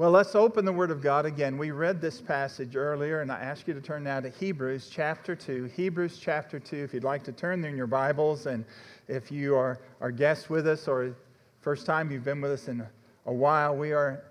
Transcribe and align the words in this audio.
Well, 0.00 0.12
let's 0.12 0.34
open 0.34 0.64
the 0.64 0.72
Word 0.72 0.90
of 0.90 1.02
God 1.02 1.26
again. 1.26 1.58
We 1.58 1.72
read 1.72 2.00
this 2.00 2.22
passage 2.22 2.74
earlier, 2.74 3.20
and 3.20 3.30
I 3.30 3.38
ask 3.40 3.68
you 3.68 3.74
to 3.74 3.82
turn 3.82 4.04
now 4.04 4.18
to 4.18 4.30
Hebrews 4.30 4.88
chapter 4.90 5.36
2. 5.36 5.64
Hebrews 5.64 6.16
chapter 6.18 6.58
2, 6.58 6.76
if 6.78 6.94
you'd 6.94 7.04
like 7.04 7.22
to 7.24 7.32
turn 7.32 7.60
there 7.60 7.70
in 7.70 7.76
your 7.76 7.86
Bibles, 7.86 8.46
and 8.46 8.64
if 9.08 9.30
you 9.30 9.54
are 9.54 9.78
our 10.00 10.10
guest 10.10 10.48
with 10.48 10.66
us 10.66 10.88
or 10.88 11.14
first 11.60 11.84
time 11.84 12.10
you've 12.10 12.24
been 12.24 12.40
with 12.40 12.50
us 12.50 12.68
in 12.68 12.82
a 13.26 13.32
while, 13.34 13.76
we 13.76 13.92
are 13.92 14.24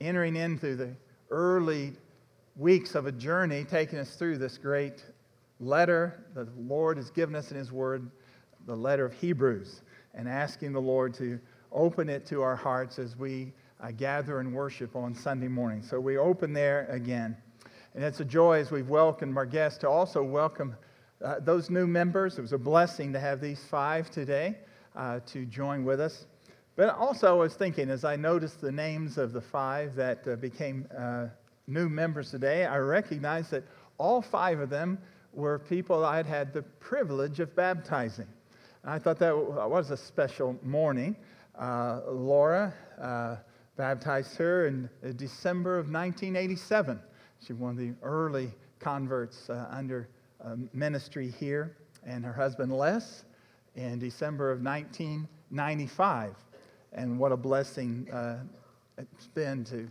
entering 0.00 0.36
into 0.36 0.74
the 0.74 0.88
early 1.30 1.92
weeks 2.56 2.94
of 2.94 3.04
a 3.04 3.12
journey 3.12 3.64
taking 3.64 3.98
us 3.98 4.14
through 4.14 4.38
this 4.38 4.56
great 4.56 5.04
letter 5.60 6.24
that 6.34 6.46
the 6.46 6.62
Lord 6.62 6.96
has 6.96 7.10
given 7.10 7.34
us 7.34 7.50
in 7.50 7.58
His 7.58 7.70
Word, 7.70 8.10
the 8.66 8.74
letter 8.74 9.04
of 9.04 9.12
Hebrews, 9.12 9.82
and 10.14 10.26
asking 10.26 10.72
the 10.72 10.80
Lord 10.80 11.12
to 11.16 11.38
open 11.72 12.08
it 12.08 12.24
to 12.28 12.40
our 12.40 12.56
hearts 12.56 12.98
as 12.98 13.18
we 13.18 13.52
uh, 13.82 13.90
gather 13.90 14.40
and 14.40 14.52
worship 14.52 14.94
on 14.96 15.14
Sunday 15.14 15.48
morning. 15.48 15.82
So 15.82 16.00
we 16.00 16.18
open 16.18 16.52
there 16.52 16.86
again. 16.90 17.36
And 17.94 18.04
it's 18.04 18.20
a 18.20 18.24
joy 18.24 18.60
as 18.60 18.70
we've 18.70 18.88
welcomed 18.88 19.36
our 19.36 19.46
guests 19.46 19.78
to 19.80 19.88
also 19.88 20.22
welcome 20.22 20.76
uh, 21.24 21.40
those 21.40 21.70
new 21.70 21.86
members. 21.86 22.38
It 22.38 22.42
was 22.42 22.52
a 22.52 22.58
blessing 22.58 23.12
to 23.12 23.20
have 23.20 23.40
these 23.40 23.64
five 23.64 24.10
today 24.10 24.58
uh, 24.94 25.20
to 25.26 25.44
join 25.44 25.84
with 25.84 26.00
us. 26.00 26.26
But 26.76 26.94
also, 26.94 27.28
I 27.28 27.32
was 27.32 27.54
thinking 27.54 27.90
as 27.90 28.04
I 28.04 28.16
noticed 28.16 28.60
the 28.60 28.72
names 28.72 29.18
of 29.18 29.32
the 29.32 29.40
five 29.40 29.94
that 29.96 30.26
uh, 30.26 30.36
became 30.36 30.86
uh, 30.96 31.26
new 31.66 31.88
members 31.88 32.30
today, 32.30 32.64
I 32.64 32.78
recognized 32.78 33.50
that 33.50 33.64
all 33.98 34.22
five 34.22 34.60
of 34.60 34.70
them 34.70 34.98
were 35.32 35.58
people 35.58 36.04
I'd 36.04 36.26
had 36.26 36.52
the 36.52 36.62
privilege 36.62 37.40
of 37.40 37.54
baptizing. 37.54 38.26
And 38.82 38.92
I 38.92 38.98
thought 38.98 39.18
that 39.18 39.36
was 39.36 39.90
a 39.90 39.96
special 39.96 40.58
morning. 40.62 41.16
Uh, 41.58 42.00
Laura, 42.08 42.72
baptized 43.80 44.36
her 44.36 44.66
in 44.66 44.90
uh, 45.02 45.08
December 45.12 45.78
of 45.78 45.86
1987. 45.86 47.00
She's 47.40 47.56
one 47.56 47.70
of 47.70 47.78
the 47.78 47.94
early 48.02 48.52
converts 48.78 49.48
uh, 49.48 49.68
under 49.70 50.06
uh, 50.44 50.56
ministry 50.74 51.30
here, 51.30 51.74
and 52.04 52.22
her 52.22 52.32
husband 52.34 52.76
Les 52.76 53.24
in 53.76 53.98
December 53.98 54.52
of 54.52 54.60
1995. 54.60 56.34
And 56.92 57.18
what 57.18 57.32
a 57.32 57.38
blessing 57.38 58.06
uh, 58.12 58.40
it's 58.98 59.28
been 59.28 59.64
to 59.64 59.90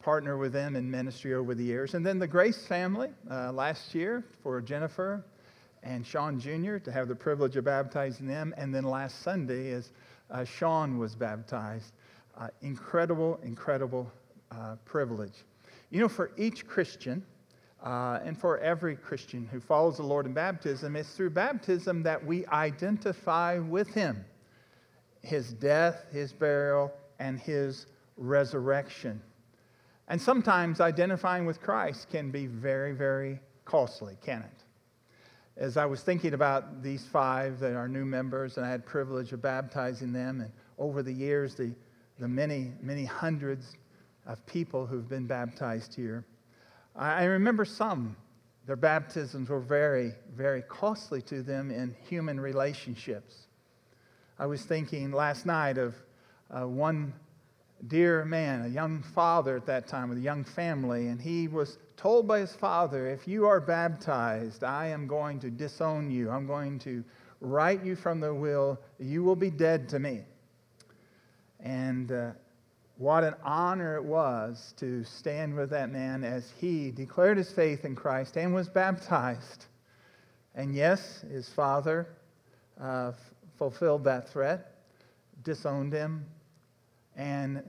partner 0.00 0.38
with 0.38 0.54
them 0.54 0.74
in 0.74 0.90
ministry 0.90 1.34
over 1.34 1.54
the 1.54 1.64
years. 1.64 1.92
And 1.92 2.06
then 2.06 2.18
the 2.18 2.26
Grace 2.26 2.66
family 2.66 3.10
uh, 3.30 3.52
last 3.52 3.94
year 3.94 4.24
for 4.42 4.62
Jennifer 4.62 5.22
and 5.82 6.06
Sean 6.06 6.40
Jr. 6.40 6.78
to 6.78 6.90
have 6.90 7.08
the 7.08 7.14
privilege 7.14 7.56
of 7.56 7.64
baptizing 7.64 8.26
them. 8.26 8.54
And 8.56 8.74
then 8.74 8.84
last 8.84 9.20
Sunday, 9.20 9.72
as 9.72 9.92
uh, 10.30 10.44
Sean 10.44 10.96
was 10.96 11.14
baptized 11.14 11.92
uh, 12.38 12.48
incredible, 12.62 13.38
incredible 13.42 14.10
uh, 14.50 14.76
privilege. 14.84 15.44
You 15.90 16.00
know, 16.00 16.08
for 16.08 16.32
each 16.36 16.66
Christian, 16.66 17.24
uh, 17.84 18.18
and 18.24 18.38
for 18.38 18.58
every 18.58 18.96
Christian 18.96 19.46
who 19.52 19.60
follows 19.60 19.98
the 19.98 20.02
Lord 20.02 20.26
in 20.26 20.32
baptism, 20.32 20.96
it's 20.96 21.14
through 21.14 21.30
baptism 21.30 22.02
that 22.02 22.24
we 22.24 22.46
identify 22.46 23.58
with 23.58 23.88
Him 23.88 24.24
His 25.22 25.52
death, 25.52 26.06
His 26.10 26.32
burial, 26.32 26.92
and 27.18 27.38
His 27.38 27.86
resurrection. 28.16 29.20
And 30.08 30.20
sometimes 30.20 30.80
identifying 30.80 31.46
with 31.46 31.60
Christ 31.60 32.10
can 32.10 32.30
be 32.30 32.46
very, 32.46 32.92
very 32.92 33.38
costly, 33.64 34.16
can 34.24 34.42
it? 34.42 34.64
As 35.56 35.76
I 35.76 35.86
was 35.86 36.02
thinking 36.02 36.34
about 36.34 36.82
these 36.82 37.06
five 37.06 37.60
that 37.60 37.74
are 37.74 37.88
new 37.88 38.04
members, 38.04 38.56
and 38.56 38.66
I 38.66 38.70
had 38.70 38.84
privilege 38.84 39.32
of 39.32 39.40
baptizing 39.40 40.12
them, 40.12 40.40
and 40.40 40.50
over 40.78 41.02
the 41.02 41.12
years, 41.12 41.54
the 41.54 41.72
the 42.18 42.28
many, 42.28 42.72
many 42.80 43.04
hundreds 43.04 43.76
of 44.26 44.44
people 44.46 44.86
who've 44.86 45.08
been 45.08 45.26
baptized 45.26 45.94
here. 45.94 46.24
I 46.96 47.24
remember 47.24 47.64
some, 47.64 48.16
their 48.66 48.76
baptisms 48.76 49.48
were 49.48 49.60
very, 49.60 50.12
very 50.34 50.62
costly 50.62 51.20
to 51.22 51.42
them 51.42 51.70
in 51.70 51.94
human 52.08 52.38
relationships. 52.38 53.48
I 54.38 54.46
was 54.46 54.62
thinking 54.62 55.12
last 55.12 55.44
night 55.44 55.76
of 55.76 55.94
uh, 56.50 56.66
one 56.66 57.12
dear 57.88 58.24
man, 58.24 58.62
a 58.62 58.68
young 58.68 59.02
father 59.02 59.56
at 59.56 59.66
that 59.66 59.86
time 59.86 60.08
with 60.08 60.18
a 60.18 60.22
young 60.22 60.44
family, 60.44 61.08
and 61.08 61.20
he 61.20 61.48
was 61.48 61.78
told 61.96 62.26
by 62.26 62.40
his 62.40 62.54
father, 62.54 63.08
If 63.08 63.28
you 63.28 63.46
are 63.46 63.60
baptized, 63.60 64.64
I 64.64 64.86
am 64.86 65.06
going 65.06 65.40
to 65.40 65.50
disown 65.50 66.10
you. 66.10 66.30
I'm 66.30 66.46
going 66.46 66.78
to 66.80 67.04
write 67.40 67.84
you 67.84 67.96
from 67.96 68.20
the 68.20 68.32
will. 68.32 68.80
You 68.98 69.22
will 69.24 69.36
be 69.36 69.50
dead 69.50 69.88
to 69.90 69.98
me. 69.98 70.22
And 71.64 72.12
uh, 72.12 72.30
what 72.98 73.24
an 73.24 73.34
honor 73.42 73.96
it 73.96 74.04
was 74.04 74.74
to 74.76 75.02
stand 75.02 75.56
with 75.56 75.70
that 75.70 75.90
man 75.90 76.22
as 76.22 76.52
he 76.60 76.90
declared 76.90 77.38
his 77.38 77.50
faith 77.50 77.84
in 77.84 77.96
Christ 77.96 78.36
and 78.36 78.54
was 78.54 78.68
baptized. 78.68 79.66
And 80.54 80.74
yes, 80.74 81.24
his 81.28 81.48
father 81.48 82.06
uh, 82.80 83.08
f- 83.08 83.16
fulfilled 83.58 84.04
that 84.04 84.28
threat, 84.28 84.74
disowned 85.42 85.92
him, 85.92 86.26
and 87.16 87.62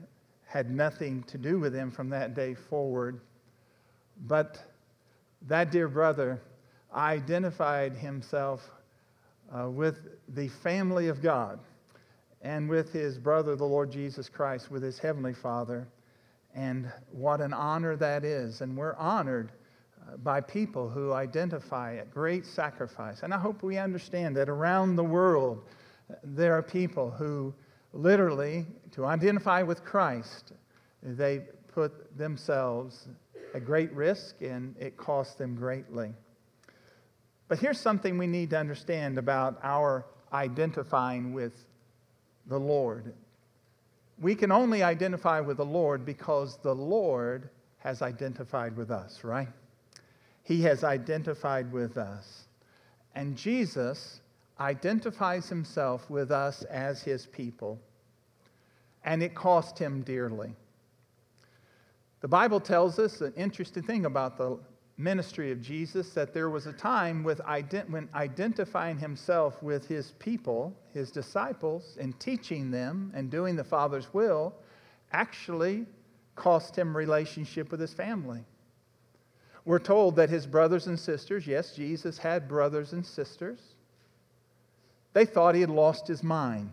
had 0.44 0.70
nothing 0.70 1.22
to 1.24 1.38
do 1.38 1.58
with 1.58 1.74
him 1.74 1.90
from 1.90 2.10
that 2.10 2.34
day 2.34 2.54
forward. 2.54 3.20
But 4.26 4.58
that 5.48 5.72
dear 5.72 5.88
brother 5.88 6.40
identified 6.94 7.94
himself 7.94 8.70
uh, 9.52 9.70
with 9.70 9.96
the 10.28 10.48
family 10.48 11.08
of 11.08 11.22
God 11.22 11.58
and 12.42 12.68
with 12.68 12.92
his 12.92 13.18
brother, 13.18 13.56
the 13.56 13.64
Lord 13.64 13.90
Jesus 13.90 14.28
Christ, 14.28 14.70
with 14.70 14.82
his 14.82 14.98
heavenly 14.98 15.34
Father. 15.34 15.88
And 16.54 16.90
what 17.10 17.40
an 17.40 17.52
honor 17.52 17.96
that 17.96 18.24
is. 18.24 18.60
And 18.60 18.76
we're 18.76 18.94
honored 18.96 19.52
uh, 20.00 20.16
by 20.18 20.40
people 20.40 20.88
who 20.88 21.12
identify 21.12 21.96
at 21.96 22.10
great 22.10 22.46
sacrifice. 22.46 23.22
And 23.22 23.34
I 23.34 23.38
hope 23.38 23.62
we 23.62 23.78
understand 23.78 24.36
that 24.36 24.48
around 24.48 24.96
the 24.96 25.04
world, 25.04 25.64
there 26.22 26.54
are 26.54 26.62
people 26.62 27.10
who 27.10 27.52
literally, 27.92 28.66
to 28.92 29.04
identify 29.04 29.62
with 29.62 29.84
Christ, 29.84 30.52
they 31.02 31.42
put 31.72 32.16
themselves 32.16 33.08
at 33.54 33.64
great 33.64 33.92
risk 33.92 34.42
and 34.42 34.74
it 34.78 34.96
costs 34.96 35.34
them 35.34 35.54
greatly. 35.54 36.12
But 37.48 37.58
here's 37.58 37.80
something 37.80 38.18
we 38.18 38.26
need 38.26 38.50
to 38.50 38.58
understand 38.58 39.18
about 39.18 39.58
our 39.62 40.06
identifying 40.32 41.32
with 41.32 41.64
the 42.48 42.58
Lord. 42.58 43.12
We 44.18 44.34
can 44.34 44.50
only 44.50 44.82
identify 44.82 45.40
with 45.40 45.58
the 45.58 45.64
Lord 45.64 46.04
because 46.04 46.58
the 46.62 46.74
Lord 46.74 47.50
has 47.78 48.02
identified 48.02 48.76
with 48.76 48.90
us, 48.90 49.22
right? 49.24 49.48
He 50.42 50.62
has 50.62 50.84
identified 50.84 51.72
with 51.72 51.96
us. 51.96 52.44
And 53.14 53.36
Jesus 53.36 54.20
identifies 54.60 55.48
himself 55.48 56.08
with 56.08 56.30
us 56.30 56.62
as 56.64 57.02
his 57.02 57.26
people. 57.26 57.78
And 59.04 59.22
it 59.22 59.34
cost 59.34 59.78
him 59.78 60.02
dearly. 60.02 60.54
The 62.20 62.28
Bible 62.28 62.60
tells 62.60 62.98
us 62.98 63.20
an 63.20 63.32
interesting 63.36 63.82
thing 63.82 64.06
about 64.06 64.38
the 64.38 64.58
ministry 64.98 65.52
of 65.52 65.60
Jesus 65.60 66.10
that 66.10 66.32
there 66.32 66.48
was 66.48 66.66
a 66.66 66.72
time 66.72 67.22
with 67.22 67.38
ident- 67.40 67.90
when 67.90 68.08
identifying 68.14 68.98
himself 68.98 69.62
with 69.62 69.86
his 69.86 70.12
people, 70.12 70.74
his 70.94 71.10
disciples, 71.10 71.98
and 72.00 72.18
teaching 72.18 72.70
them 72.70 73.12
and 73.14 73.30
doing 73.30 73.56
the 73.56 73.64
Father's 73.64 74.12
will 74.14 74.54
actually 75.12 75.86
cost 76.34 76.76
him 76.76 76.96
relationship 76.96 77.70
with 77.70 77.80
his 77.80 77.92
family. 77.92 78.44
We're 79.64 79.78
told 79.78 80.16
that 80.16 80.30
his 80.30 80.46
brothers 80.46 80.86
and 80.86 80.98
sisters, 80.98 81.46
yes, 81.46 81.74
Jesus 81.74 82.18
had 82.18 82.48
brothers 82.48 82.92
and 82.92 83.04
sisters, 83.04 83.58
they 85.12 85.24
thought 85.24 85.54
he 85.54 85.60
had 85.60 85.70
lost 85.70 86.06
his 86.06 86.22
mind 86.22 86.70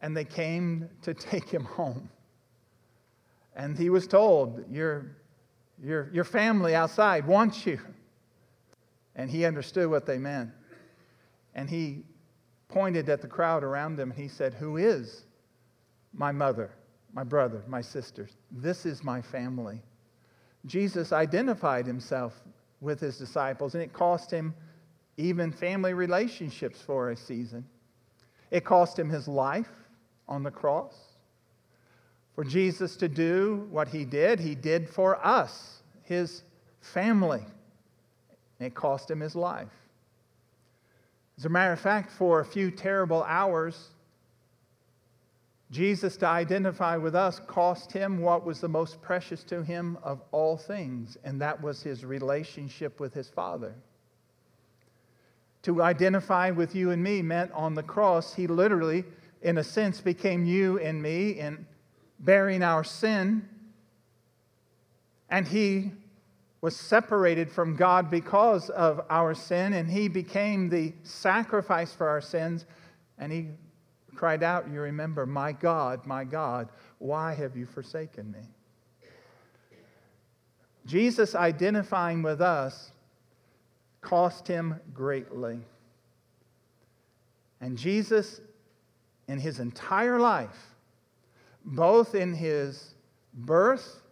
and 0.00 0.16
they 0.16 0.24
came 0.24 0.88
to 1.02 1.14
take 1.14 1.48
him 1.48 1.64
home. 1.64 2.08
And 3.54 3.78
he 3.78 3.88
was 3.88 4.06
told, 4.06 4.64
You're 4.70 5.16
your, 5.82 6.10
your 6.12 6.24
family 6.24 6.74
outside 6.74 7.26
wants 7.26 7.66
you. 7.66 7.78
And 9.14 9.30
he 9.30 9.44
understood 9.44 9.88
what 9.88 10.06
they 10.06 10.18
meant. 10.18 10.50
And 11.54 11.70
he 11.70 12.04
pointed 12.68 13.08
at 13.08 13.22
the 13.22 13.28
crowd 13.28 13.64
around 13.64 13.98
him 13.98 14.10
and 14.10 14.20
he 14.20 14.28
said, 14.28 14.54
Who 14.54 14.76
is 14.76 15.24
my 16.12 16.32
mother, 16.32 16.70
my 17.12 17.24
brother, 17.24 17.62
my 17.66 17.80
sisters? 17.80 18.32
This 18.50 18.84
is 18.84 19.02
my 19.02 19.22
family. 19.22 19.82
Jesus 20.66 21.12
identified 21.12 21.86
himself 21.86 22.34
with 22.80 23.00
his 23.00 23.16
disciples, 23.18 23.74
and 23.74 23.82
it 23.82 23.92
cost 23.92 24.30
him 24.30 24.54
even 25.16 25.50
family 25.50 25.94
relationships 25.94 26.80
for 26.80 27.10
a 27.10 27.16
season. 27.16 27.64
It 28.50 28.64
cost 28.64 28.98
him 28.98 29.08
his 29.08 29.28
life 29.28 29.70
on 30.28 30.42
the 30.42 30.50
cross. 30.50 31.05
For 32.36 32.44
Jesus 32.44 32.96
to 32.96 33.08
do 33.08 33.66
what 33.70 33.88
he 33.88 34.04
did, 34.04 34.38
he 34.38 34.54
did 34.54 34.90
for 34.90 35.26
us, 35.26 35.82
his 36.02 36.42
family. 36.82 37.42
It 38.60 38.74
cost 38.74 39.10
him 39.10 39.20
his 39.20 39.34
life. 39.34 39.72
As 41.38 41.46
a 41.46 41.48
matter 41.48 41.72
of 41.72 41.80
fact, 41.80 42.12
for 42.12 42.40
a 42.40 42.44
few 42.44 42.70
terrible 42.70 43.22
hours, 43.22 43.88
Jesus, 45.70 46.18
to 46.18 46.26
identify 46.26 46.98
with 46.98 47.14
us, 47.14 47.40
cost 47.46 47.90
him 47.90 48.20
what 48.20 48.44
was 48.44 48.60
the 48.60 48.68
most 48.68 49.00
precious 49.00 49.42
to 49.44 49.62
him 49.62 49.96
of 50.02 50.20
all 50.30 50.58
things, 50.58 51.16
and 51.24 51.40
that 51.40 51.62
was 51.62 51.82
his 51.82 52.04
relationship 52.04 53.00
with 53.00 53.14
his 53.14 53.30
Father. 53.30 53.74
To 55.62 55.82
identify 55.82 56.50
with 56.50 56.74
you 56.74 56.90
and 56.90 57.02
me 57.02 57.22
meant 57.22 57.50
on 57.52 57.74
the 57.74 57.82
cross, 57.82 58.34
he 58.34 58.46
literally, 58.46 59.04
in 59.40 59.56
a 59.56 59.64
sense, 59.64 60.02
became 60.02 60.44
you 60.44 60.78
and 60.78 61.02
me 61.02 61.30
in 61.30 61.66
bearing 62.18 62.62
our 62.62 62.84
sin. 62.84 63.48
And 65.28 65.46
he 65.46 65.92
was 66.60 66.76
separated 66.76 67.50
from 67.50 67.76
God 67.76 68.10
because 68.10 68.70
of 68.70 69.00
our 69.10 69.34
sin, 69.34 69.72
and 69.72 69.90
he 69.90 70.08
became 70.08 70.68
the 70.68 70.92
sacrifice 71.02 71.92
for 71.92 72.08
our 72.08 72.20
sins. 72.20 72.64
And 73.18 73.32
he 73.32 73.48
cried 74.14 74.42
out, 74.42 74.68
You 74.70 74.80
remember, 74.80 75.26
My 75.26 75.52
God, 75.52 76.06
my 76.06 76.24
God, 76.24 76.68
why 76.98 77.34
have 77.34 77.56
you 77.56 77.66
forsaken 77.66 78.32
me? 78.32 78.40
Jesus 80.86 81.34
identifying 81.34 82.22
with 82.22 82.40
us 82.40 82.92
cost 84.00 84.46
him 84.46 84.80
greatly. 84.94 85.58
And 87.60 87.76
Jesus, 87.76 88.40
in 89.26 89.38
his 89.38 89.58
entire 89.58 90.20
life, 90.20 90.75
both 91.66 92.14
in 92.14 92.32
his 92.32 92.94
birth, 93.34 94.02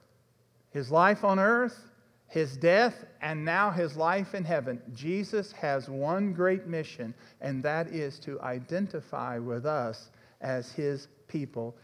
his 0.71 0.91
life 0.91 1.25
on 1.25 1.39
earth, 1.39 1.79
his 2.27 2.57
death, 2.57 3.05
and 3.23 3.45
now 3.45 3.71
his 3.71 3.97
life 3.97 4.35
in 4.35 4.45
heaven, 4.45 4.83
Jesus 4.93 5.53
has 5.53 5.89
one 5.89 6.33
great 6.33 6.67
mission, 6.67 7.15
and 7.41 7.63
that 7.63 7.89
is 7.89 8.19
to 8.21 8.41
identify 8.41 9.39
with 9.39 9.67
us 9.67 10.11
as 10.41 10.73
his 10.73 11.09
people. 11.29 11.77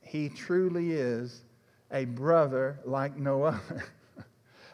He 0.00 0.28
truly 0.28 0.92
is 0.92 1.42
a 1.92 2.04
brother 2.04 2.80
like 2.84 3.16
no 3.16 3.44
other. 3.44 3.84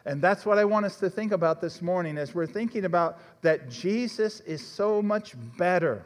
And 0.05 0.21
that's 0.21 0.43
what 0.43 0.57
I 0.57 0.65
want 0.65 0.87
us 0.87 0.97
to 1.01 1.09
think 1.09 1.31
about 1.31 1.61
this 1.61 1.83
morning 1.83 2.17
as 2.17 2.33
we're 2.33 2.47
thinking 2.47 2.85
about 2.85 3.19
that 3.43 3.69
Jesus 3.69 4.39
is 4.39 4.65
so 4.65 5.03
much 5.03 5.35
better, 5.55 6.03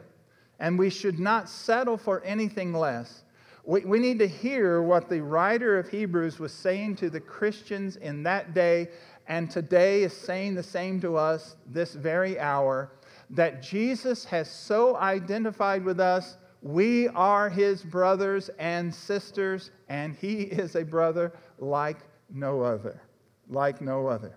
and 0.58 0.78
we 0.78 0.90
should 0.90 1.18
not 1.18 1.48
settle 1.48 1.96
for 1.96 2.20
anything 2.22 2.74
less. 2.74 3.23
We, 3.64 3.80
we 3.80 3.98
need 3.98 4.18
to 4.18 4.28
hear 4.28 4.82
what 4.82 5.08
the 5.08 5.20
writer 5.22 5.78
of 5.78 5.88
Hebrews 5.88 6.38
was 6.38 6.52
saying 6.52 6.96
to 6.96 7.10
the 7.10 7.20
Christians 7.20 7.96
in 7.96 8.22
that 8.24 8.54
day, 8.54 8.88
and 9.26 9.50
today 9.50 10.02
is 10.02 10.12
saying 10.12 10.54
the 10.54 10.62
same 10.62 11.00
to 11.00 11.16
us 11.16 11.56
this 11.66 11.94
very 11.94 12.38
hour 12.38 12.92
that 13.30 13.62
Jesus 13.62 14.24
has 14.26 14.50
so 14.50 14.96
identified 14.96 15.82
with 15.82 15.98
us. 15.98 16.36
We 16.60 17.08
are 17.08 17.48
his 17.48 17.82
brothers 17.82 18.50
and 18.58 18.94
sisters, 18.94 19.70
and 19.88 20.14
he 20.14 20.42
is 20.42 20.76
a 20.76 20.84
brother 20.84 21.32
like 21.58 21.98
no 22.30 22.60
other 22.60 23.00
like 23.48 23.80
no 23.80 24.06
other. 24.06 24.36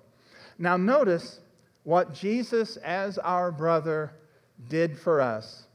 Now, 0.57 0.77
notice 0.77 1.39
what 1.83 2.13
Jesus, 2.13 2.77
as 2.77 3.17
our 3.19 3.51
brother, 3.51 4.13
did 4.69 4.97
for 4.97 5.21
us 5.21 5.67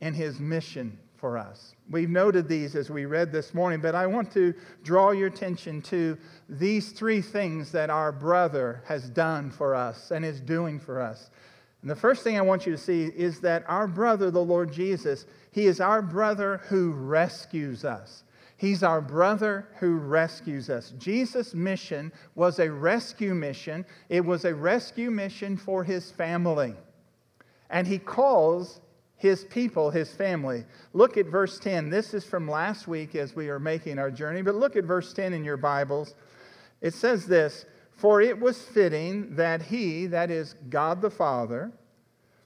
in 0.00 0.14
his 0.14 0.38
mission 0.38 0.98
for 1.16 1.38
us. 1.38 1.74
We've 1.90 2.10
noted 2.10 2.48
these 2.48 2.76
as 2.76 2.90
we 2.90 3.06
read 3.06 3.32
this 3.32 3.54
morning, 3.54 3.80
but 3.80 3.94
I 3.94 4.06
want 4.06 4.32
to 4.32 4.54
draw 4.82 5.12
your 5.12 5.28
attention 5.28 5.82
to 5.82 6.16
these 6.48 6.92
three 6.92 7.20
things 7.20 7.72
that 7.72 7.90
our 7.90 8.12
brother 8.12 8.82
has 8.86 9.08
done 9.10 9.50
for 9.50 9.74
us 9.74 10.10
and 10.10 10.24
is 10.24 10.40
doing 10.40 10.78
for 10.78 11.00
us. 11.00 11.30
And 11.82 11.90
the 11.90 11.96
first 11.96 12.22
thing 12.22 12.36
I 12.36 12.42
want 12.42 12.66
you 12.66 12.72
to 12.72 12.78
see 12.78 13.04
is 13.04 13.40
that 13.40 13.64
our 13.68 13.86
brother, 13.86 14.30
the 14.30 14.42
Lord 14.42 14.72
Jesus, 14.72 15.26
he 15.52 15.66
is 15.66 15.80
our 15.80 16.02
brother 16.02 16.58
who 16.68 16.92
rescues 16.92 17.84
us. 17.84 18.24
He's 18.56 18.82
our 18.82 19.00
brother 19.00 19.68
who 19.78 19.96
rescues 19.96 20.70
us. 20.70 20.92
Jesus' 20.98 21.54
mission 21.54 22.10
was 22.34 22.58
a 22.58 22.70
rescue 22.70 23.34
mission, 23.34 23.84
it 24.08 24.24
was 24.24 24.44
a 24.44 24.54
rescue 24.54 25.10
mission 25.10 25.56
for 25.56 25.84
his 25.84 26.10
family. 26.10 26.74
And 27.68 27.86
he 27.86 27.98
calls 27.98 28.80
his 29.16 29.44
people 29.44 29.90
his 29.90 30.10
family. 30.10 30.64
Look 30.92 31.16
at 31.16 31.26
verse 31.26 31.58
10. 31.58 31.90
This 31.90 32.14
is 32.14 32.24
from 32.24 32.48
last 32.48 32.86
week 32.86 33.14
as 33.14 33.34
we 33.34 33.48
are 33.48 33.58
making 33.58 33.98
our 33.98 34.10
journey, 34.10 34.42
but 34.42 34.54
look 34.54 34.76
at 34.76 34.84
verse 34.84 35.12
10 35.12 35.32
in 35.32 35.44
your 35.44 35.56
Bibles. 35.56 36.14
It 36.80 36.94
says 36.94 37.26
this 37.26 37.64
For 37.90 38.20
it 38.20 38.38
was 38.38 38.60
fitting 38.60 39.36
that 39.36 39.62
he, 39.62 40.06
that 40.06 40.30
is 40.30 40.54
God 40.68 41.00
the 41.00 41.10
Father, 41.10 41.72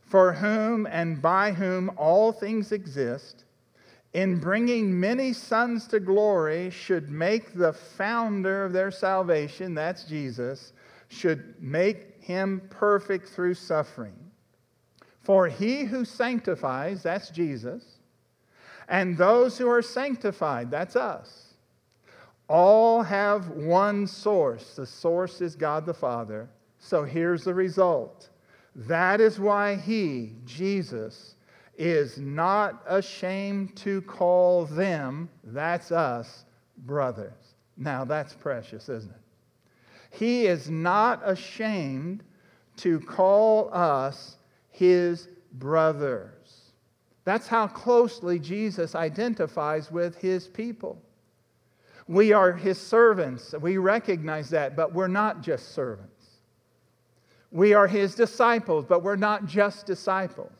for 0.01 0.33
whom 0.33 0.87
and 0.87 1.21
by 1.21 1.53
whom 1.53 1.91
all 1.97 2.33
things 2.33 2.73
exist, 2.73 3.45
in 4.13 4.41
bringing 4.41 4.99
many 4.99 5.33
sons 5.33 5.87
to 5.89 6.01
glory, 6.01 6.71
should 6.71 7.11
make 7.11 7.55
the 7.55 7.73
founder 7.73 8.65
of 8.65 8.73
their 8.73 8.91
salvation, 8.91 9.75
that's 9.75 10.05
Jesus, 10.05 10.73
should 11.09 11.55
make 11.61 12.21
him 12.21 12.61
perfect 12.71 13.29
through 13.29 13.55
suffering. 13.55 14.30
For 15.31 15.47
he 15.47 15.85
who 15.85 16.05
sanctifies, 16.05 17.05
that's 17.05 17.31
Jesus, 17.31 17.85
and 18.89 19.17
those 19.17 19.57
who 19.57 19.71
are 19.71 19.81
sanctified, 19.81 20.73
that's 20.73 20.97
us, 20.97 21.55
all 22.49 23.01
have 23.05 23.47
one 23.51 24.09
source. 24.09 24.75
The 24.75 24.87
source 24.87 25.41
is 25.41 25.55
God 25.55 25.87
the 25.87 25.95
Father. 25.95 26.51
So 26.81 27.05
here's 27.05 27.45
the 27.45 27.55
result. 27.55 28.31
That 28.75 29.21
is 29.21 29.39
why 29.39 29.77
he, 29.77 30.33
Jesus, 30.47 31.37
is 31.79 32.19
not 32.19 32.83
ashamed 32.89 33.77
to 33.77 34.03
call 34.03 34.65
them, 34.65 35.29
that's 35.45 35.93
us, 35.93 36.45
brothers. 36.79 37.55
Now 37.77 38.05
that's 38.05 38.35
precious, 38.35 38.89
isn't 38.89 39.13
it? 39.13 39.17
He 40.11 40.49
is 40.49 40.69
not 40.69 41.23
ashamed 41.25 42.25
to 42.79 42.99
call 42.99 43.73
us 43.73 44.39
his 44.71 45.29
brothers. 45.53 46.73
That's 47.25 47.47
how 47.47 47.67
closely 47.67 48.39
Jesus 48.39 48.95
identifies 48.95 49.91
with 49.91 50.17
his 50.17 50.49
people. 50.49 51.01
We 52.09 52.33
are 52.33 52.53
his 52.53 52.79
servants. 52.79 53.55
We 53.61 53.77
recognize 53.77 54.51
that, 54.51 54.75
but 54.75 54.93
we're 54.93 55.07
not 55.07 55.43
just 55.43 55.75
servants. 55.75 56.27
We 57.53 57.75
are 57.75 57.87
his 57.87 58.15
disciples, 58.15 58.85
but 58.89 59.03
we're 59.03 59.17
not 59.17 59.47
just 59.47 59.87
disciples. 59.87 60.53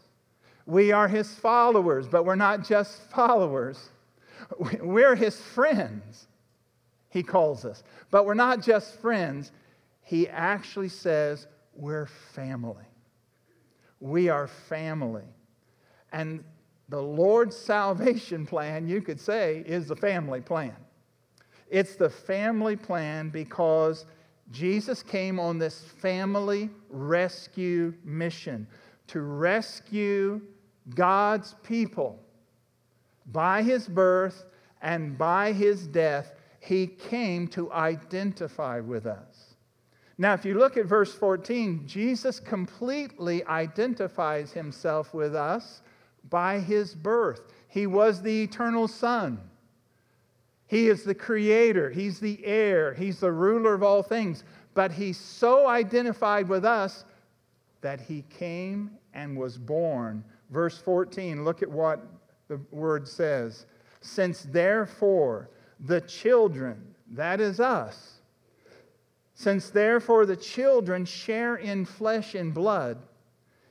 We 0.67 0.93
are 0.93 1.09
his 1.09 1.35
followers, 1.35 2.07
but 2.07 2.25
we're 2.25 2.37
not 2.37 2.65
just 2.67 3.11
followers. 3.11 3.91
We're 4.81 5.15
his 5.15 5.41
friends, 5.41 6.27
he 7.11 7.23
calls 7.23 7.65
us. 7.65 7.83
But 8.11 8.25
we're 8.25 8.35
not 8.35 8.63
just 8.63 8.99
friends. 9.01 9.53
He 10.03 10.29
actually 10.29 10.89
says 10.89 11.47
we're 11.75 12.07
family. 12.07 12.85
We 14.01 14.29
are 14.29 14.47
family. 14.47 15.25
And 16.13 16.43
the 16.89 17.01
Lord's 17.01 17.57
salvation 17.57 18.47
plan, 18.47 18.89
you 18.89 19.01
could 19.01 19.21
say, 19.21 19.63
is 19.67 19.87
the 19.87 19.97
family 19.97 20.41
plan. 20.41 20.77
It's 21.69 21.95
the 21.95 22.11
family 22.11 22.77
plan 22.77 23.31
because 23.31 24.07
Jesus 24.51 25.03
came 25.03 25.39
on 25.39 25.59
this 25.59 25.81
family 25.81 26.69
rescue 26.89 27.95
mission 28.05 28.67
to 29.07 29.21
rescue 29.21 30.41
God's 30.95 31.55
people 31.63 32.19
by 33.27 33.63
his 33.63 33.87
birth 33.87 34.45
and 34.83 35.17
by 35.17 35.53
his 35.53 35.87
death. 35.87 36.33
He 36.59 36.87
came 36.87 37.47
to 37.49 37.73
identify 37.73 38.81
with 38.81 39.07
us. 39.07 39.50
Now, 40.21 40.35
if 40.35 40.45
you 40.45 40.59
look 40.59 40.77
at 40.77 40.85
verse 40.85 41.15
14, 41.15 41.87
Jesus 41.87 42.41
completely 42.41 43.43
identifies 43.47 44.53
himself 44.53 45.15
with 45.15 45.35
us 45.35 45.81
by 46.29 46.61
his 46.61 46.95
birth. 46.95 47.41
He 47.69 47.87
was 47.87 48.21
the 48.21 48.43
eternal 48.43 48.87
Son. 48.87 49.41
He 50.67 50.89
is 50.89 51.05
the 51.05 51.15
creator. 51.15 51.89
He's 51.89 52.21
the 52.21 52.39
heir. 52.45 52.93
He's 52.93 53.21
the 53.21 53.33
ruler 53.33 53.73
of 53.73 53.83
all 53.83 54.03
things. 54.03 54.45
But 54.75 54.93
he 54.93 55.15
so 55.15 55.67
identified 55.67 56.51
with 56.51 56.67
us 56.67 57.07
that 57.81 58.03
he 58.03 58.27
came 58.29 58.91
and 59.15 59.39
was 59.39 59.57
born. 59.57 60.23
Verse 60.51 60.77
14, 60.77 61.47
look 61.47 61.63
at 61.63 61.71
what 61.71 62.07
the 62.49 62.61
word 62.71 63.09
says. 63.09 63.65
Since 64.03 64.43
therefore 64.43 65.49
the 65.87 66.03
children, 66.03 66.95
that 67.13 67.41
is 67.41 67.59
us, 67.59 68.20
since 69.41 69.71
therefore 69.71 70.27
the 70.27 70.37
children 70.37 71.03
share 71.03 71.57
in 71.57 71.83
flesh 71.83 72.35
and 72.35 72.53
blood, 72.53 72.99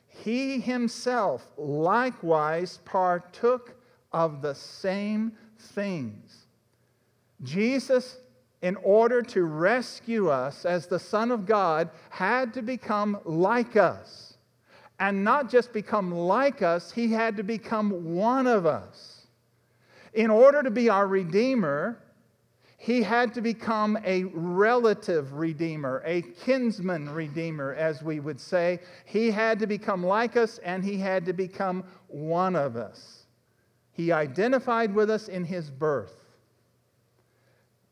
he 0.08 0.60
himself 0.60 1.46
likewise 1.58 2.80
partook 2.86 3.76
of 4.12 4.42
the 4.42 4.56
same 4.56 5.32
things. 5.60 6.48
Jesus, 7.44 8.18
in 8.64 8.78
order 8.78 9.22
to 9.22 9.44
rescue 9.44 10.28
us 10.30 10.66
as 10.66 10.88
the 10.88 10.98
Son 10.98 11.30
of 11.30 11.46
God, 11.46 11.92
had 12.10 12.52
to 12.56 12.64
become 12.64 13.20
like 13.24 13.76
us 13.76 14.38
and 15.00 15.24
not 15.24 15.52
just 15.52 15.72
become 15.72 16.12
like 16.12 16.64
us, 16.64 16.92
he 16.92 17.12
had 17.12 17.38
to 17.38 17.44
become 17.44 18.16
one 18.16 18.48
of 18.48 18.66
us. 18.66 19.28
In 20.16 20.32
order 20.32 20.64
to 20.64 20.72
be 20.72 20.90
our 20.90 21.06
Redeemer, 21.06 22.02
he 22.82 23.04
had 23.04 23.34
to 23.34 23.42
become 23.42 23.98
a 24.06 24.24
relative 24.24 25.34
redeemer, 25.34 26.02
a 26.06 26.22
kinsman 26.22 27.10
redeemer, 27.10 27.74
as 27.74 28.02
we 28.02 28.22
would 28.22 28.40
say. 28.40 28.80
He 29.04 29.32
had 29.32 29.60
to 29.60 29.68
become 29.68 30.02
like 30.02 30.38
us 30.38 30.60
and 30.60 30.82
he 30.82 30.98
had 30.98 31.26
to 31.26 31.34
become 31.34 31.84
one 32.08 32.56
of 32.56 32.78
us. 32.78 33.26
He 33.92 34.14
identified 34.14 34.96
with 34.96 35.10
us 35.10 35.28
in 35.28 35.44
his 35.44 35.70
birth. 35.70 36.24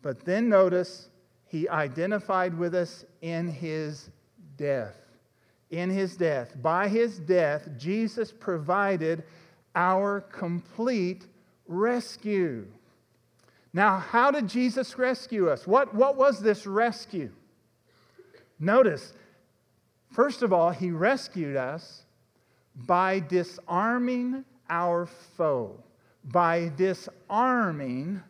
But 0.01 0.23
then 0.23 0.47
notice, 0.47 1.09
he 1.47 1.67
identified 1.67 2.57
with 2.57 2.73
us 2.73 3.03
in 3.21 3.49
his 3.49 4.09
death. 4.55 4.95
In 5.69 5.89
his 5.89 6.15
death. 6.15 6.55
By 6.61 6.87
his 6.87 7.19
death, 7.19 7.67
Jesus 7.77 8.31
provided 8.31 9.25
our 9.75 10.21
complete 10.21 11.27
rescue. 11.67 12.67
Now, 13.73 13.99
how 13.99 14.31
did 14.31 14.47
Jesus 14.47 14.97
rescue 14.97 15.49
us? 15.49 15.67
What, 15.67 15.93
what 15.93 16.15
was 16.15 16.41
this 16.41 16.65
rescue? 16.65 17.31
Notice, 18.59 19.13
first 20.11 20.41
of 20.41 20.51
all, 20.51 20.71
he 20.71 20.91
rescued 20.91 21.55
us 21.55 22.03
by 22.75 23.19
disarming 23.19 24.45
our 24.69 25.05
foe, 25.05 25.83
by 26.23 26.71
disarming 26.75 28.21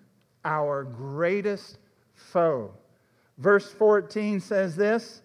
our 0.43 0.83
greatest 0.83 1.77
foe. 2.13 2.71
Verse 3.37 3.71
14 3.71 4.39
says 4.39 4.75
this 4.75 5.21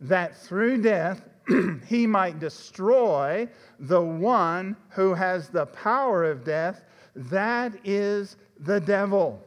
that 0.00 0.36
through 0.36 0.82
death 0.82 1.22
he 1.86 2.06
might 2.06 2.40
destroy 2.40 3.48
the 3.78 4.00
one 4.00 4.76
who 4.90 5.14
has 5.14 5.48
the 5.48 5.66
power 5.66 6.24
of 6.24 6.44
death, 6.44 6.84
that 7.14 7.72
is 7.84 8.36
the 8.58 8.80
devil 8.80 9.40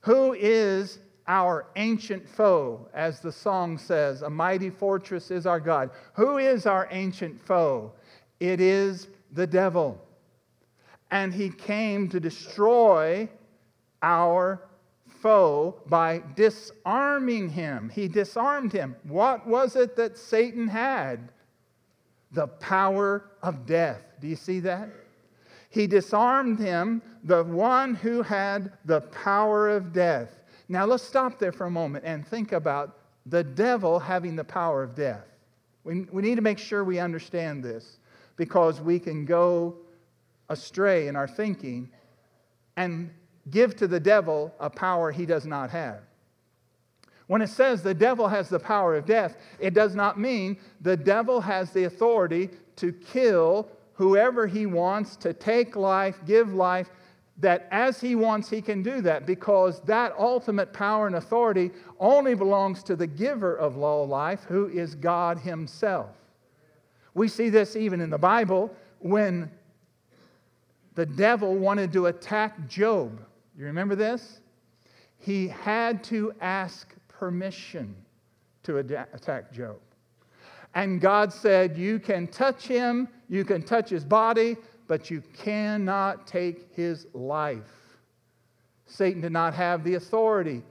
who 0.00 0.32
is 0.34 0.98
our 1.26 1.66
ancient 1.76 2.28
foe, 2.28 2.88
as 2.92 3.20
the 3.20 3.30
song 3.30 3.78
says, 3.78 4.22
a 4.22 4.30
mighty 4.30 4.70
fortress 4.70 5.30
is 5.30 5.46
our 5.46 5.60
God. 5.60 5.90
Who 6.14 6.38
is 6.38 6.66
our 6.66 6.88
ancient 6.90 7.40
foe? 7.40 7.92
It 8.40 8.60
is 8.60 9.08
the 9.32 9.46
devil. 9.46 10.00
And 11.10 11.32
he 11.32 11.50
came 11.50 12.08
to 12.08 12.20
destroy 12.20 13.28
our 14.02 14.62
foe 15.20 15.76
by 15.86 16.22
disarming 16.34 17.50
him. 17.50 17.90
He 17.90 18.08
disarmed 18.08 18.72
him. 18.72 18.96
What 19.04 19.46
was 19.46 19.76
it 19.76 19.96
that 19.96 20.16
Satan 20.16 20.66
had? 20.66 21.30
The 22.32 22.46
power 22.46 23.30
of 23.42 23.66
death. 23.66 24.02
Do 24.20 24.28
you 24.28 24.36
see 24.36 24.60
that? 24.60 24.88
He 25.70 25.86
disarmed 25.86 26.58
him, 26.58 27.00
the 27.24 27.44
one 27.44 27.94
who 27.94 28.22
had 28.22 28.72
the 28.84 29.00
power 29.00 29.68
of 29.68 29.92
death. 29.92 30.40
Now 30.68 30.84
let's 30.84 31.04
stop 31.04 31.38
there 31.38 31.52
for 31.52 31.66
a 31.66 31.70
moment 31.70 32.04
and 32.04 32.26
think 32.26 32.52
about 32.52 32.98
the 33.26 33.44
devil 33.44 33.98
having 33.98 34.34
the 34.34 34.44
power 34.44 34.82
of 34.82 34.94
death. 34.96 35.26
We, 35.84 36.02
we 36.12 36.22
need 36.22 36.34
to 36.34 36.42
make 36.42 36.58
sure 36.58 36.82
we 36.82 36.98
understand 36.98 37.62
this 37.62 37.98
because 38.36 38.80
we 38.80 38.98
can 38.98 39.24
go 39.24 39.76
astray 40.48 41.06
in 41.06 41.14
our 41.14 41.28
thinking 41.28 41.88
and 42.76 43.10
give 43.50 43.76
to 43.76 43.86
the 43.86 44.00
devil 44.00 44.52
a 44.58 44.68
power 44.68 45.12
he 45.12 45.24
does 45.24 45.46
not 45.46 45.70
have. 45.70 46.00
When 47.28 47.42
it 47.42 47.48
says 47.48 47.80
the 47.80 47.94
devil 47.94 48.26
has 48.26 48.48
the 48.48 48.58
power 48.58 48.96
of 48.96 49.06
death, 49.06 49.36
it 49.60 49.72
does 49.72 49.94
not 49.94 50.18
mean 50.18 50.58
the 50.80 50.96
devil 50.96 51.40
has 51.40 51.70
the 51.70 51.84
authority 51.84 52.50
to 52.76 52.92
kill 52.92 53.68
whoever 54.00 54.46
he 54.46 54.64
wants, 54.64 55.14
to 55.14 55.34
take 55.34 55.76
life, 55.76 56.22
give 56.24 56.54
life, 56.54 56.88
that 57.36 57.68
as 57.70 58.00
he 58.00 58.14
wants, 58.14 58.48
he 58.48 58.62
can 58.62 58.82
do 58.82 59.02
that 59.02 59.26
because 59.26 59.82
that 59.82 60.14
ultimate 60.18 60.72
power 60.72 61.06
and 61.06 61.16
authority 61.16 61.70
only 61.98 62.34
belongs 62.34 62.82
to 62.82 62.96
the 62.96 63.06
giver 63.06 63.54
of 63.54 63.76
all 63.76 64.08
life, 64.08 64.44
who 64.48 64.68
is 64.68 64.94
God 64.94 65.38
himself. 65.38 66.16
We 67.12 67.28
see 67.28 67.50
this 67.50 67.76
even 67.76 68.00
in 68.00 68.08
the 68.08 68.16
Bible 68.16 68.74
when 69.00 69.50
the 70.94 71.04
devil 71.04 71.54
wanted 71.54 71.92
to 71.92 72.06
attack 72.06 72.68
Job. 72.68 73.20
You 73.54 73.66
remember 73.66 73.96
this? 73.96 74.40
He 75.18 75.46
had 75.46 76.02
to 76.04 76.32
ask 76.40 76.94
permission 77.06 77.94
to 78.62 78.78
attack 78.78 79.52
Job. 79.52 79.76
And 80.74 81.00
God 81.00 81.32
said, 81.32 81.76
You 81.76 81.98
can 81.98 82.26
touch 82.28 82.66
him, 82.66 83.08
you 83.28 83.44
can 83.44 83.62
touch 83.62 83.90
his 83.90 84.04
body, 84.04 84.56
but 84.86 85.10
you 85.10 85.22
cannot 85.36 86.26
take 86.26 86.74
his 86.74 87.06
life. 87.12 87.98
Satan 88.86 89.20
did 89.20 89.32
not 89.32 89.54
have 89.54 89.84
the 89.84 89.94
authority 89.94 90.62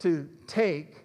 to 0.00 0.28
take 0.46 1.04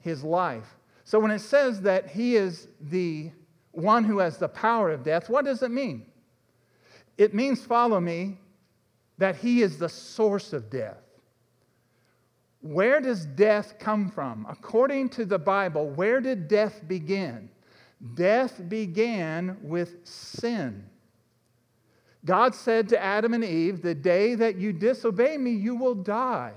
his 0.00 0.22
life. 0.22 0.76
So 1.04 1.18
when 1.18 1.30
it 1.30 1.40
says 1.40 1.80
that 1.82 2.10
he 2.10 2.36
is 2.36 2.68
the 2.80 3.30
one 3.72 4.04
who 4.04 4.18
has 4.18 4.38
the 4.38 4.48
power 4.48 4.90
of 4.90 5.02
death, 5.02 5.28
what 5.28 5.44
does 5.44 5.62
it 5.62 5.70
mean? 5.70 6.06
It 7.16 7.34
means, 7.34 7.64
follow 7.64 8.00
me, 8.00 8.38
that 9.18 9.36
he 9.36 9.62
is 9.62 9.78
the 9.78 9.88
source 9.88 10.52
of 10.52 10.70
death. 10.70 11.03
Where 12.64 12.98
does 12.98 13.26
death 13.26 13.74
come 13.78 14.08
from? 14.08 14.46
According 14.48 15.10
to 15.10 15.26
the 15.26 15.38
Bible, 15.38 15.90
where 15.90 16.22
did 16.22 16.48
death 16.48 16.80
begin? 16.88 17.50
Death 18.14 18.58
began 18.70 19.58
with 19.60 19.96
sin. 20.06 20.82
God 22.24 22.54
said 22.54 22.88
to 22.88 22.98
Adam 22.98 23.34
and 23.34 23.44
Eve, 23.44 23.82
The 23.82 23.94
day 23.94 24.34
that 24.36 24.56
you 24.56 24.72
disobey 24.72 25.36
me, 25.36 25.50
you 25.50 25.74
will 25.74 25.94
die. 25.94 26.54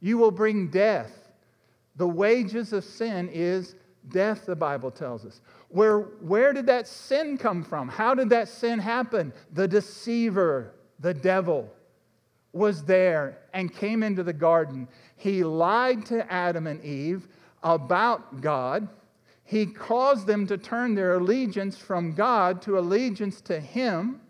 You 0.00 0.16
will 0.16 0.30
bring 0.30 0.68
death. 0.68 1.12
The 1.96 2.08
wages 2.08 2.72
of 2.72 2.82
sin 2.82 3.28
is 3.30 3.74
death, 4.08 4.46
the 4.46 4.56
Bible 4.56 4.90
tells 4.90 5.26
us. 5.26 5.42
Where, 5.68 5.98
where 6.00 6.54
did 6.54 6.64
that 6.68 6.88
sin 6.88 7.36
come 7.36 7.62
from? 7.62 7.88
How 7.88 8.14
did 8.14 8.30
that 8.30 8.48
sin 8.48 8.78
happen? 8.78 9.34
The 9.52 9.68
deceiver, 9.68 10.72
the 11.00 11.12
devil, 11.12 11.70
was 12.56 12.82
there 12.84 13.38
and 13.52 13.72
came 13.72 14.02
into 14.02 14.22
the 14.22 14.32
garden. 14.32 14.88
He 15.16 15.44
lied 15.44 16.06
to 16.06 16.30
Adam 16.32 16.66
and 16.66 16.82
Eve 16.84 17.28
about 17.62 18.40
God. 18.40 18.88
He 19.44 19.66
caused 19.66 20.26
them 20.26 20.46
to 20.48 20.58
turn 20.58 20.94
their 20.94 21.14
allegiance 21.14 21.78
from 21.78 22.14
God 22.14 22.60
to 22.62 22.78
allegiance 22.78 23.40
to 23.42 23.60
Him. 23.60 24.20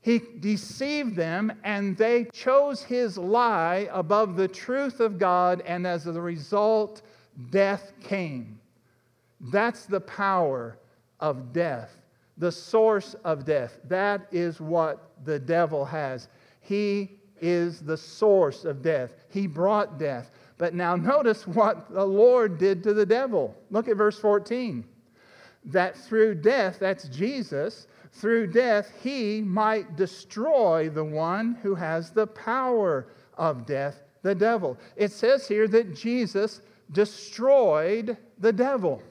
He 0.00 0.22
deceived 0.38 1.16
them, 1.16 1.52
and 1.64 1.96
they 1.96 2.26
chose 2.32 2.80
his 2.80 3.18
lie 3.18 3.88
above 3.90 4.36
the 4.36 4.46
truth 4.46 5.00
of 5.00 5.18
God, 5.18 5.64
and 5.66 5.84
as 5.84 6.06
a 6.06 6.12
result, 6.12 7.02
death 7.50 7.92
came. 8.00 8.60
That's 9.40 9.86
the 9.86 10.00
power 10.00 10.78
of 11.18 11.52
death, 11.52 11.90
the 12.38 12.52
source 12.52 13.14
of 13.24 13.44
death. 13.44 13.80
That 13.88 14.28
is 14.30 14.60
what 14.60 15.10
the 15.24 15.40
devil 15.40 15.84
has. 15.84 16.28
He 16.66 17.12
is 17.40 17.80
the 17.80 17.96
source 17.96 18.64
of 18.64 18.82
death. 18.82 19.12
He 19.30 19.46
brought 19.46 19.98
death. 19.98 20.30
But 20.58 20.74
now 20.74 20.96
notice 20.96 21.46
what 21.46 21.92
the 21.92 22.04
Lord 22.04 22.58
did 22.58 22.82
to 22.82 22.94
the 22.94 23.06
devil. 23.06 23.54
Look 23.70 23.88
at 23.88 23.96
verse 23.96 24.18
14. 24.18 24.84
That 25.66 25.96
through 25.96 26.36
death, 26.36 26.78
that's 26.80 27.08
Jesus, 27.08 27.86
through 28.12 28.48
death, 28.48 28.90
he 29.02 29.42
might 29.42 29.96
destroy 29.96 30.88
the 30.88 31.04
one 31.04 31.56
who 31.62 31.74
has 31.74 32.10
the 32.10 32.26
power 32.26 33.08
of 33.36 33.66
death, 33.66 34.02
the 34.22 34.34
devil. 34.34 34.78
It 34.96 35.12
says 35.12 35.46
here 35.46 35.68
that 35.68 35.94
Jesus 35.94 36.62
destroyed 36.92 38.16
the 38.38 38.52
devil. 38.52 39.02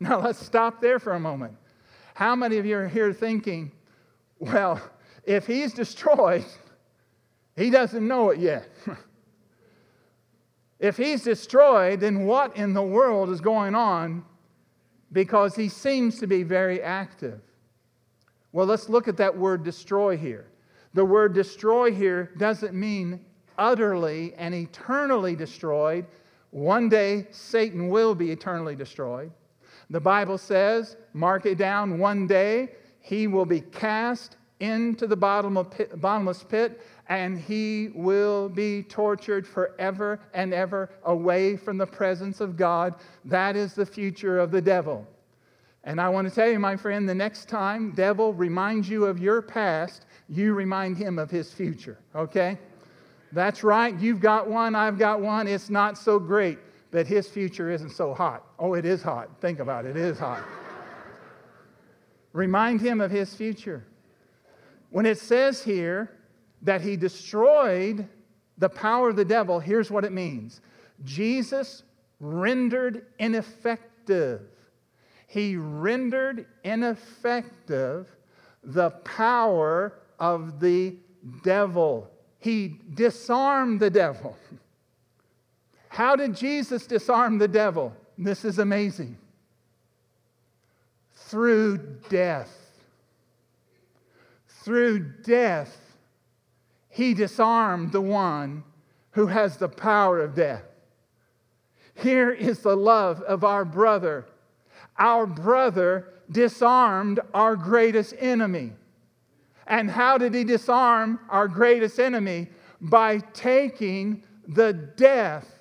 Now 0.00 0.20
let's 0.20 0.44
stop 0.44 0.80
there 0.80 0.98
for 0.98 1.12
a 1.12 1.20
moment. 1.20 1.54
How 2.14 2.34
many 2.34 2.56
of 2.56 2.66
you 2.66 2.78
are 2.78 2.88
here 2.88 3.12
thinking, 3.12 3.70
well, 4.38 4.80
if 5.24 5.46
he's 5.46 5.74
destroyed, 5.84 6.44
he 7.60 7.68
doesn't 7.68 8.08
know 8.08 8.30
it 8.30 8.38
yet. 8.38 8.68
if 10.78 10.96
he's 10.96 11.22
destroyed, 11.22 12.00
then 12.00 12.24
what 12.24 12.56
in 12.56 12.72
the 12.72 12.82
world 12.82 13.28
is 13.28 13.40
going 13.40 13.74
on? 13.74 14.24
Because 15.12 15.54
he 15.54 15.68
seems 15.68 16.18
to 16.20 16.26
be 16.26 16.42
very 16.42 16.80
active. 16.82 17.40
Well, 18.52 18.66
let's 18.66 18.88
look 18.88 19.08
at 19.08 19.18
that 19.18 19.36
word 19.36 19.62
destroy 19.62 20.16
here. 20.16 20.46
The 20.94 21.04
word 21.04 21.34
destroy 21.34 21.92
here 21.92 22.32
doesn't 22.38 22.72
mean 22.72 23.24
utterly 23.58 24.32
and 24.38 24.54
eternally 24.54 25.36
destroyed. 25.36 26.06
One 26.52 26.88
day, 26.88 27.26
Satan 27.30 27.88
will 27.88 28.14
be 28.14 28.30
eternally 28.30 28.74
destroyed. 28.74 29.30
The 29.90 30.00
Bible 30.00 30.38
says, 30.38 30.96
mark 31.12 31.44
it 31.44 31.58
down, 31.58 31.98
one 31.98 32.26
day 32.26 32.70
he 33.00 33.26
will 33.26 33.44
be 33.44 33.60
cast 33.60 34.36
into 34.60 35.06
the 35.06 35.16
bottomless 35.16 36.44
pit 36.44 36.80
and 37.08 37.38
he 37.38 37.90
will 37.94 38.48
be 38.48 38.84
tortured 38.84 39.46
forever 39.46 40.20
and 40.32 40.54
ever 40.54 40.90
away 41.04 41.56
from 41.56 41.76
the 41.76 41.86
presence 41.86 42.40
of 42.40 42.56
God. 42.56 42.94
That 43.24 43.56
is 43.56 43.74
the 43.74 43.84
future 43.84 44.38
of 44.38 44.52
the 44.52 44.62
devil. 44.62 45.06
And 45.82 46.00
I 46.00 46.08
want 46.10 46.28
to 46.28 46.34
tell 46.34 46.48
you, 46.48 46.58
my 46.58 46.76
friend, 46.76 47.08
the 47.08 47.14
next 47.14 47.48
time 47.48 47.92
devil 47.92 48.32
reminds 48.32 48.88
you 48.88 49.06
of 49.06 49.18
your 49.18 49.42
past, 49.42 50.04
you 50.28 50.54
remind 50.54 50.98
him 50.98 51.18
of 51.18 51.30
his 51.30 51.52
future, 51.52 51.98
okay? 52.14 52.58
That's 53.32 53.64
right. 53.64 53.98
You've 53.98 54.20
got 54.20 54.48
one, 54.48 54.74
I've 54.74 54.98
got 54.98 55.20
one. 55.20 55.48
It's 55.48 55.70
not 55.70 55.96
so 55.96 56.18
great, 56.18 56.58
but 56.90 57.06
his 57.06 57.28
future 57.28 57.70
isn't 57.70 57.90
so 57.90 58.12
hot. 58.12 58.44
Oh, 58.58 58.74
it 58.74 58.84
is 58.84 59.02
hot. 59.02 59.30
Think 59.40 59.58
about 59.58 59.86
it. 59.86 59.96
It 59.96 60.02
is 60.02 60.18
hot. 60.18 60.42
Remind 62.32 62.80
him 62.80 63.00
of 63.00 63.10
his 63.10 63.34
future. 63.34 63.84
When 64.90 65.06
it 65.06 65.18
says 65.18 65.62
here 65.62 66.10
that 66.62 66.80
he 66.80 66.96
destroyed 66.96 68.06
the 68.58 68.68
power 68.68 69.08
of 69.08 69.16
the 69.16 69.24
devil, 69.24 69.60
here's 69.60 69.90
what 69.90 70.04
it 70.04 70.12
means 70.12 70.60
Jesus 71.04 71.82
rendered 72.18 73.06
ineffective. 73.18 74.42
He 75.26 75.56
rendered 75.56 76.46
ineffective 76.64 78.08
the 78.62 78.90
power 78.90 79.94
of 80.18 80.60
the 80.60 80.96
devil. 81.42 82.10
He 82.38 82.80
disarmed 82.94 83.80
the 83.80 83.90
devil. 83.90 84.36
How 85.88 86.16
did 86.16 86.34
Jesus 86.34 86.86
disarm 86.86 87.38
the 87.38 87.48
devil? 87.48 87.94
This 88.18 88.44
is 88.44 88.58
amazing. 88.58 89.16
Through 91.14 91.78
death. 92.08 92.59
Through 94.70 95.00
death, 95.24 95.96
he 96.90 97.12
disarmed 97.12 97.90
the 97.90 98.00
one 98.00 98.62
who 99.10 99.26
has 99.26 99.56
the 99.56 99.68
power 99.68 100.20
of 100.20 100.36
death. 100.36 100.62
Here 101.96 102.30
is 102.30 102.60
the 102.60 102.76
love 102.76 103.20
of 103.22 103.42
our 103.42 103.64
brother. 103.64 104.26
Our 104.96 105.26
brother 105.26 106.12
disarmed 106.30 107.18
our 107.34 107.56
greatest 107.56 108.14
enemy. 108.20 108.70
And 109.66 109.90
how 109.90 110.18
did 110.18 110.34
he 110.34 110.44
disarm 110.44 111.18
our 111.28 111.48
greatest 111.48 111.98
enemy? 111.98 112.46
By 112.80 113.18
taking 113.18 114.22
the 114.46 114.72
death, 114.72 115.52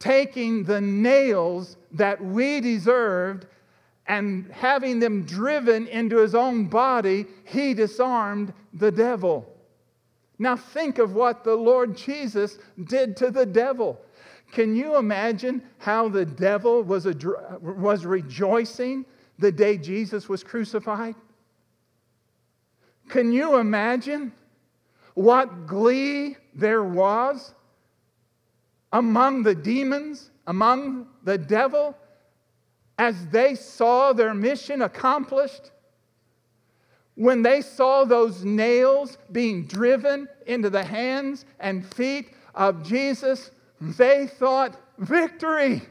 taking 0.00 0.64
the 0.64 0.80
nails 0.80 1.76
that 1.92 2.20
we 2.20 2.60
deserved, 2.60 3.46
and 4.08 4.50
having 4.50 4.98
them 4.98 5.24
driven 5.24 5.86
into 5.86 6.16
his 6.16 6.34
own 6.34 6.66
body, 6.66 7.26
he 7.44 7.74
disarmed 7.74 8.54
the 8.72 8.90
devil. 8.90 9.46
Now, 10.38 10.56
think 10.56 10.98
of 10.98 11.12
what 11.14 11.44
the 11.44 11.54
Lord 11.54 11.96
Jesus 11.96 12.58
did 12.84 13.16
to 13.18 13.30
the 13.30 13.44
devil. 13.44 14.00
Can 14.52 14.74
you 14.74 14.96
imagine 14.96 15.62
how 15.76 16.08
the 16.08 16.24
devil 16.24 16.82
was, 16.82 17.06
was 17.60 18.06
rejoicing 18.06 19.04
the 19.38 19.52
day 19.52 19.76
Jesus 19.76 20.28
was 20.28 20.42
crucified? 20.42 21.14
Can 23.08 23.32
you 23.32 23.58
imagine 23.58 24.32
what 25.14 25.66
glee 25.66 26.36
there 26.54 26.82
was 26.82 27.52
among 28.92 29.42
the 29.42 29.54
demons, 29.54 30.30
among 30.46 31.08
the 31.24 31.36
devil, 31.36 31.94
as 32.98 33.26
they 33.28 33.54
saw 33.54 34.12
their 34.12 34.34
mission 34.34 34.82
accomplished? 34.82 35.70
When 37.14 37.42
they 37.42 37.62
saw 37.62 38.04
those 38.04 38.44
nails 38.44 39.18
being 39.32 39.66
driven 39.66 40.28
into 40.46 40.70
the 40.70 40.84
hands 40.84 41.44
and 41.58 41.86
feet 41.94 42.30
of 42.54 42.82
Jesus, 42.82 43.50
they 43.80 44.26
thought, 44.26 44.76
victory. 44.98 45.82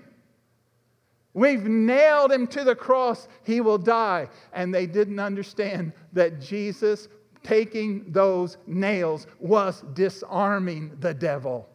We've 1.34 1.66
nailed 1.66 2.32
him 2.32 2.48
to 2.48 2.64
the 2.64 2.76
cross. 2.76 3.28
He 3.44 3.62
will 3.62 3.78
die. 3.78 4.30
And 4.54 4.74
they 4.74 4.86
didn't 4.86 5.20
understand 5.20 5.94
that 6.14 6.42
Jesus 6.42 7.08
taking 7.44 8.12
those 8.12 8.58
nails 8.66 9.28
was 9.40 9.84
disarming 9.94 10.98
the 11.00 11.14
devil. 11.14 11.70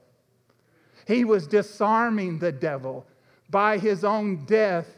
He 1.07 1.25
was 1.25 1.47
disarming 1.47 2.39
the 2.39 2.53
devil. 2.53 3.07
By 3.51 3.79
his 3.79 4.03
own 4.03 4.45
death, 4.47 4.97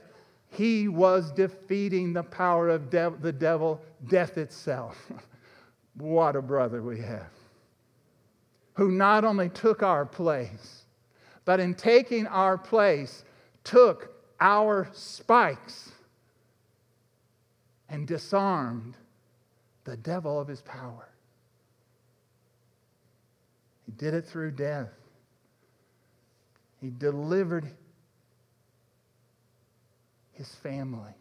he 0.55 0.89
was 0.89 1.31
defeating 1.33 2.13
the 2.13 2.23
power 2.23 2.69
of 2.69 2.91
de- 2.91 3.15
the 3.21 3.33
devil, 3.33 3.81
death 4.09 4.39
itself. 4.39 5.11
what 5.95 6.37
a 6.37 6.43
brother 6.43 6.83
we 6.83 7.01
have. 7.01 7.31
Who 8.75 8.91
not 8.91 9.25
only 9.25 9.49
took 9.49 9.83
our 9.83 10.07
place, 10.07 10.85
but 11.45 11.61
in 11.61 11.75
taking 11.75 12.27
our 12.27 12.57
place, 12.57 13.25
took 13.63 14.11
our 14.41 14.89
spikes 14.93 15.93
and 17.89 18.07
disarmed 18.07 18.97
the 19.85 19.97
devil 19.97 20.41
of 20.41 20.49
his 20.49 20.63
power. 20.63 21.09
He 23.87 23.93
did 23.93 24.15
it 24.15 24.27
through 24.27 24.53
death. 24.53 24.91
He 26.81 26.91
delivered 26.91 27.71
his 30.35 30.55
family. 30.55 31.15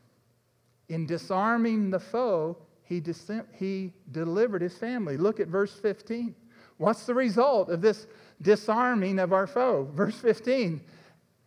In 0.90 1.06
disarming 1.06 1.90
the 1.90 2.00
foe, 2.00 2.58
he, 2.84 3.00
dis- 3.00 3.32
he 3.54 3.94
delivered 4.12 4.62
his 4.62 4.78
family. 4.78 5.18
Look 5.18 5.40
at 5.40 5.48
verse 5.48 5.74
15. 5.74 6.36
What's 6.78 7.06
the 7.06 7.14
result 7.14 7.70
of 7.70 7.82
this 7.82 8.08
disarming 8.44 9.20
of 9.20 9.34
our 9.34 9.48
foe. 9.48 9.90
Verse 9.94 10.16
15, 10.18 10.82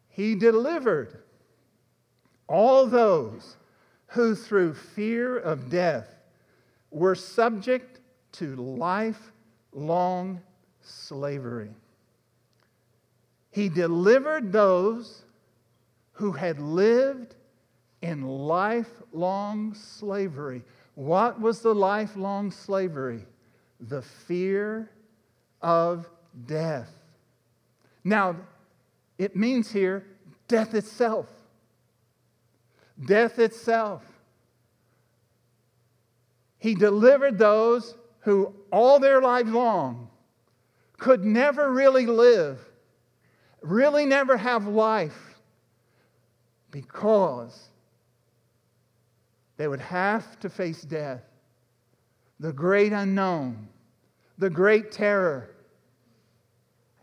he 0.08 0.34
delivered 0.34 1.22
all 2.48 2.86
those 2.86 3.56
who 4.08 4.34
through 4.34 4.74
fear 4.74 5.36
of 5.36 5.70
death 5.70 6.08
were 6.90 7.14
subject 7.14 8.00
to 8.32 8.56
lifelong 8.56 10.40
slavery. 10.80 11.70
He 13.50 13.68
delivered 13.68 14.52
those 14.52 15.24
who 16.12 16.32
had 16.32 16.60
lived 16.60 17.34
in 18.06 18.22
lifelong 18.22 19.74
slavery. 19.74 20.62
What 20.94 21.40
was 21.40 21.60
the 21.60 21.74
lifelong 21.74 22.52
slavery? 22.52 23.26
The 23.80 24.00
fear 24.00 24.88
of 25.60 26.08
death. 26.46 26.90
Now, 28.04 28.36
it 29.18 29.34
means 29.34 29.72
here 29.72 30.06
death 30.46 30.74
itself. 30.74 31.26
Death 33.04 33.40
itself. 33.40 34.04
He 36.58 36.76
delivered 36.76 37.38
those 37.38 37.96
who 38.20 38.54
all 38.70 39.00
their 39.00 39.20
lives 39.20 39.50
long 39.50 40.10
could 40.96 41.24
never 41.24 41.72
really 41.72 42.06
live, 42.06 42.60
really 43.62 44.06
never 44.06 44.36
have 44.36 44.68
life, 44.68 45.40
because 46.70 47.68
they 49.56 49.68
would 49.68 49.80
have 49.80 50.38
to 50.40 50.48
face 50.48 50.82
death, 50.82 51.22
the 52.40 52.52
great 52.52 52.92
unknown, 52.92 53.68
the 54.38 54.50
great 54.50 54.92
terror 54.92 55.56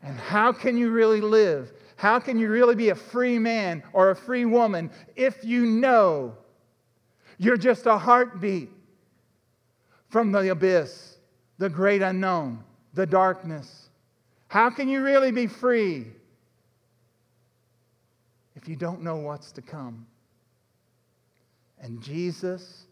and 0.04 0.20
how 0.20 0.52
can 0.52 0.78
you 0.78 0.92
really 0.92 1.22
live? 1.22 1.72
How 1.96 2.20
can 2.20 2.38
you 2.38 2.50
really 2.50 2.76
be 2.76 2.90
a 2.90 2.96
free 2.96 3.40
man 3.40 3.82
or 3.94 4.12
a 4.12 4.16
free 4.16 4.44
woman 4.44 4.92
if 5.16 5.44
you 5.44 5.66
know 5.66 6.36
you're 7.38 7.58
just 7.58 7.86
a 7.86 7.98
heartbeat 7.98 8.70
from 10.10 10.32
the 10.32 10.52
abyss, 10.52 11.18
the 11.58 11.70
great 11.70 12.02
unknown, 12.02 12.62
the 12.94 13.06
darkness? 13.06 13.90
How 14.50 14.70
can 14.70 14.90
you 14.90 15.02
really 15.02 15.32
be 15.32 15.48
free 15.48 16.08
if 18.56 18.68
you 18.68 18.76
don't 18.76 19.02
know 19.02 19.16
what's 19.16 19.54
to 19.54 19.62
come? 19.62 20.06
And 21.84 22.02
Jesus, 22.02 22.86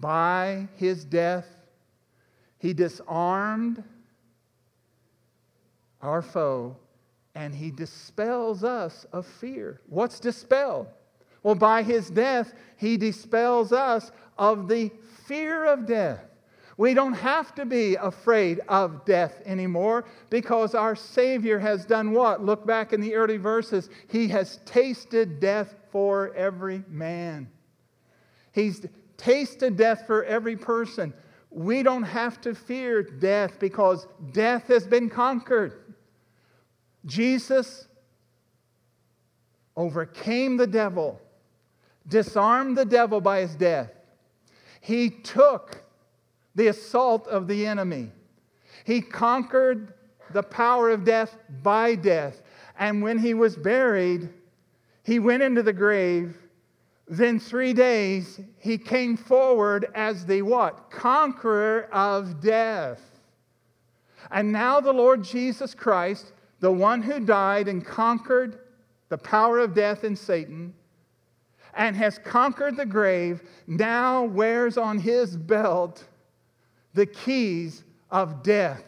by 0.00 0.66
his 0.76 1.04
death, 1.04 1.46
he 2.58 2.72
disarmed 2.72 3.84
our 6.00 6.22
foe, 6.22 6.76
and 7.34 7.54
he 7.54 7.70
dispels 7.70 8.64
us 8.64 9.04
of 9.12 9.26
fear. 9.26 9.82
What's 9.90 10.20
dispelled? 10.20 10.86
Well, 11.42 11.54
by 11.54 11.82
his 11.82 12.08
death, 12.08 12.54
he 12.78 12.96
dispels 12.96 13.72
us 13.72 14.10
of 14.38 14.68
the 14.68 14.90
fear 15.26 15.66
of 15.66 15.86
death. 15.86 16.24
We 16.78 16.94
don't 16.94 17.12
have 17.12 17.54
to 17.56 17.66
be 17.66 17.96
afraid 17.96 18.60
of 18.68 19.04
death 19.04 19.42
anymore 19.44 20.06
because 20.30 20.74
our 20.74 20.96
Savior 20.96 21.58
has 21.58 21.84
done 21.84 22.12
what? 22.12 22.42
Look 22.42 22.66
back 22.66 22.94
in 22.94 23.02
the 23.02 23.14
early 23.14 23.36
verses. 23.36 23.90
He 24.08 24.28
has 24.28 24.60
tasted 24.64 25.40
death 25.40 25.74
for 25.90 26.32
every 26.34 26.82
man. 26.88 27.51
He's 28.52 28.86
tasted 29.16 29.76
death 29.76 30.06
for 30.06 30.24
every 30.24 30.56
person. 30.56 31.12
We 31.50 31.82
don't 31.82 32.02
have 32.02 32.40
to 32.42 32.54
fear 32.54 33.02
death 33.02 33.58
because 33.58 34.06
death 34.32 34.68
has 34.68 34.86
been 34.86 35.10
conquered. 35.10 35.94
Jesus 37.04 37.86
overcame 39.76 40.56
the 40.56 40.66
devil, 40.66 41.20
disarmed 42.08 42.76
the 42.76 42.84
devil 42.84 43.20
by 43.20 43.40
his 43.40 43.54
death. 43.54 43.90
He 44.80 45.10
took 45.10 45.82
the 46.54 46.68
assault 46.68 47.26
of 47.28 47.48
the 47.48 47.66
enemy. 47.66 48.10
He 48.84 49.00
conquered 49.00 49.94
the 50.32 50.42
power 50.42 50.90
of 50.90 51.04
death 51.04 51.36
by 51.62 51.94
death. 51.94 52.42
And 52.78 53.02
when 53.02 53.18
he 53.18 53.34
was 53.34 53.56
buried, 53.56 54.28
he 55.04 55.18
went 55.18 55.42
into 55.42 55.62
the 55.62 55.72
grave. 55.72 56.36
Then 57.12 57.38
three 57.38 57.74
days 57.74 58.40
he 58.58 58.78
came 58.78 59.18
forward 59.18 59.86
as 59.94 60.24
the 60.24 60.40
what? 60.40 60.90
Conqueror 60.90 61.86
of 61.92 62.40
death. 62.40 63.02
And 64.30 64.50
now 64.50 64.80
the 64.80 64.94
Lord 64.94 65.22
Jesus 65.22 65.74
Christ, 65.74 66.32
the 66.60 66.72
one 66.72 67.02
who 67.02 67.20
died 67.20 67.68
and 67.68 67.84
conquered 67.84 68.60
the 69.10 69.18
power 69.18 69.58
of 69.58 69.74
death 69.74 70.04
and 70.04 70.18
Satan, 70.18 70.72
and 71.74 71.94
has 71.96 72.18
conquered 72.18 72.78
the 72.78 72.86
grave, 72.86 73.42
now 73.66 74.24
wears 74.24 74.78
on 74.78 74.98
his 74.98 75.36
belt 75.36 76.04
the 76.94 77.04
keys 77.04 77.84
of 78.10 78.42
death. 78.42 78.84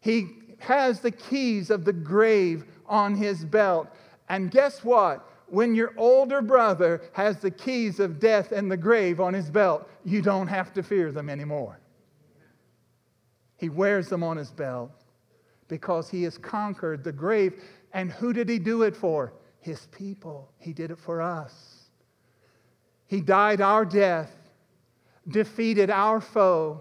He 0.00 0.26
has 0.58 0.98
the 0.98 1.12
keys 1.12 1.70
of 1.70 1.84
the 1.84 1.92
grave 1.92 2.64
on 2.84 3.14
his 3.14 3.44
belt. 3.44 3.86
And 4.28 4.50
guess 4.50 4.82
what? 4.82 5.28
When 5.52 5.74
your 5.74 5.92
older 5.98 6.40
brother 6.40 7.02
has 7.12 7.36
the 7.36 7.50
keys 7.50 8.00
of 8.00 8.18
death 8.18 8.52
and 8.52 8.72
the 8.72 8.76
grave 8.78 9.20
on 9.20 9.34
his 9.34 9.50
belt, 9.50 9.86
you 10.02 10.22
don't 10.22 10.46
have 10.46 10.72
to 10.72 10.82
fear 10.82 11.12
them 11.12 11.28
anymore. 11.28 11.78
He 13.58 13.68
wears 13.68 14.08
them 14.08 14.22
on 14.22 14.38
his 14.38 14.50
belt 14.50 14.90
because 15.68 16.08
he 16.08 16.22
has 16.22 16.38
conquered 16.38 17.04
the 17.04 17.12
grave. 17.12 17.62
And 17.92 18.10
who 18.10 18.32
did 18.32 18.48
he 18.48 18.58
do 18.58 18.84
it 18.84 18.96
for? 18.96 19.34
His 19.60 19.88
people. 19.92 20.50
He 20.58 20.72
did 20.72 20.90
it 20.90 20.98
for 20.98 21.20
us. 21.20 21.90
He 23.06 23.20
died 23.20 23.60
our 23.60 23.84
death, 23.84 24.34
defeated 25.28 25.90
our 25.90 26.22
foe, 26.22 26.80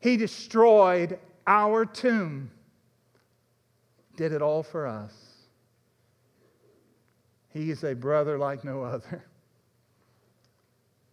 he 0.00 0.16
destroyed 0.16 1.20
our 1.46 1.86
tomb, 1.86 2.50
did 4.16 4.32
it 4.32 4.42
all 4.42 4.64
for 4.64 4.88
us. 4.88 5.21
He 7.52 7.70
is 7.70 7.84
a 7.84 7.94
brother 7.94 8.38
like 8.38 8.64
no 8.64 8.82
other. 8.82 9.24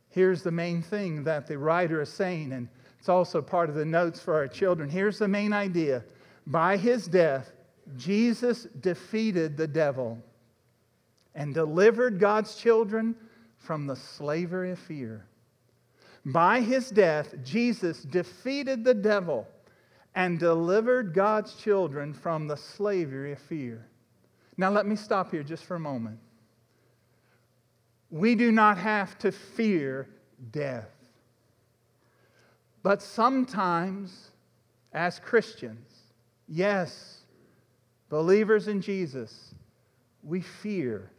Here's 0.10 0.42
the 0.42 0.52
main 0.52 0.82
thing 0.82 1.24
that 1.26 1.48
the 1.48 1.58
writer 1.58 2.02
is 2.02 2.10
saying, 2.10 2.52
and 2.52 2.68
it's 2.98 3.10
also 3.10 3.42
part 3.42 3.70
of 3.70 3.76
the 3.76 3.86
notes 3.86 4.20
for 4.20 4.34
our 4.34 4.48
children. 4.48 4.90
Here's 4.90 5.20
the 5.20 5.28
main 5.28 5.54
idea 5.54 6.04
by 6.48 6.78
his 6.78 7.08
death, 7.08 7.52
Jesus 7.96 8.64
defeated 8.80 9.56
the 9.56 9.68
devil 9.68 10.18
and 11.36 11.54
delivered 11.54 12.20
God's 12.20 12.56
children 12.56 13.16
from 13.60 13.86
the 13.86 13.96
slavery 13.96 14.72
of 14.72 14.80
fear. 14.80 15.26
By 16.26 16.62
his 16.62 16.90
death, 16.90 17.36
Jesus 17.44 18.02
defeated 18.04 18.84
the 18.84 18.94
devil 18.94 19.48
and 20.16 20.40
delivered 20.40 21.14
God's 21.14 21.54
children 21.54 22.14
from 22.14 22.48
the 22.48 22.58
slavery 22.58 23.32
of 23.32 23.40
fear. 23.40 23.86
Now, 24.58 24.70
let 24.70 24.86
me 24.86 24.96
stop 24.96 25.32
here 25.32 25.44
just 25.44 25.64
for 25.66 25.76
a 25.76 25.80
moment. 25.80 26.20
We 28.12 28.36
do 28.36 28.52
not 28.52 28.78
have 28.78 29.18
to 29.20 29.32
fear 29.32 30.08
death. 30.52 30.90
But 32.82 33.02
sometimes, 33.02 34.32
as 34.94 35.20
Christians, 35.20 35.92
yes, 36.48 37.20
believers 38.10 38.68
in 38.68 38.82
Jesus, 38.82 39.54
we 40.24 40.42
fear 40.42 41.12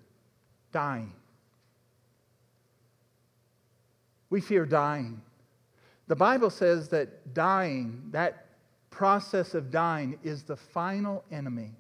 dying. 0.73 1.13
We 4.31 4.41
fear 4.41 4.65
dying. 4.65 5.21
The 6.09 6.17
Bible 6.17 6.51
says 6.51 6.89
that 6.89 7.35
dying, 7.35 8.09
that 8.11 8.47
process 8.91 9.55
of 9.55 9.71
dying, 9.71 10.19
is 10.25 10.43
the 10.43 10.57
final 10.57 11.25
enemy. 11.31 11.71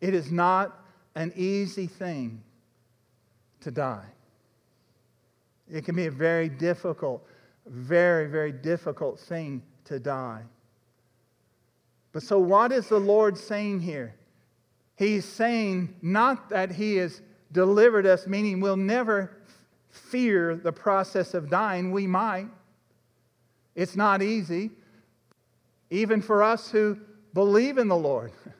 It 0.00 0.14
is 0.14 0.32
not 0.32 0.84
an 1.14 1.32
easy 1.36 1.86
thing 1.86 2.42
to 3.60 3.70
die. 3.70 4.06
It 5.70 5.84
can 5.84 5.94
be 5.94 6.06
a 6.06 6.10
very 6.10 6.48
difficult, 6.48 7.26
very, 7.66 8.28
very 8.28 8.52
difficult 8.52 9.18
thing 9.18 9.62
to 9.84 9.98
die. 9.98 10.42
But 12.12 12.22
so, 12.22 12.38
what 12.38 12.72
is 12.72 12.88
the 12.88 12.98
Lord 12.98 13.36
saying 13.36 13.80
here? 13.80 14.14
He's 14.96 15.24
saying 15.24 15.94
not 16.02 16.48
that 16.50 16.72
He 16.72 16.96
has 16.96 17.20
delivered 17.52 18.06
us, 18.06 18.26
meaning 18.26 18.60
we'll 18.60 18.76
never 18.76 19.36
fear 19.90 20.56
the 20.56 20.72
process 20.72 21.34
of 21.34 21.50
dying. 21.50 21.92
We 21.92 22.06
might. 22.06 22.48
It's 23.74 23.94
not 23.94 24.22
easy, 24.22 24.70
even 25.90 26.20
for 26.20 26.42
us 26.42 26.70
who 26.70 26.98
believe 27.34 27.78
in 27.78 27.88
the 27.88 27.96
Lord. 27.96 28.32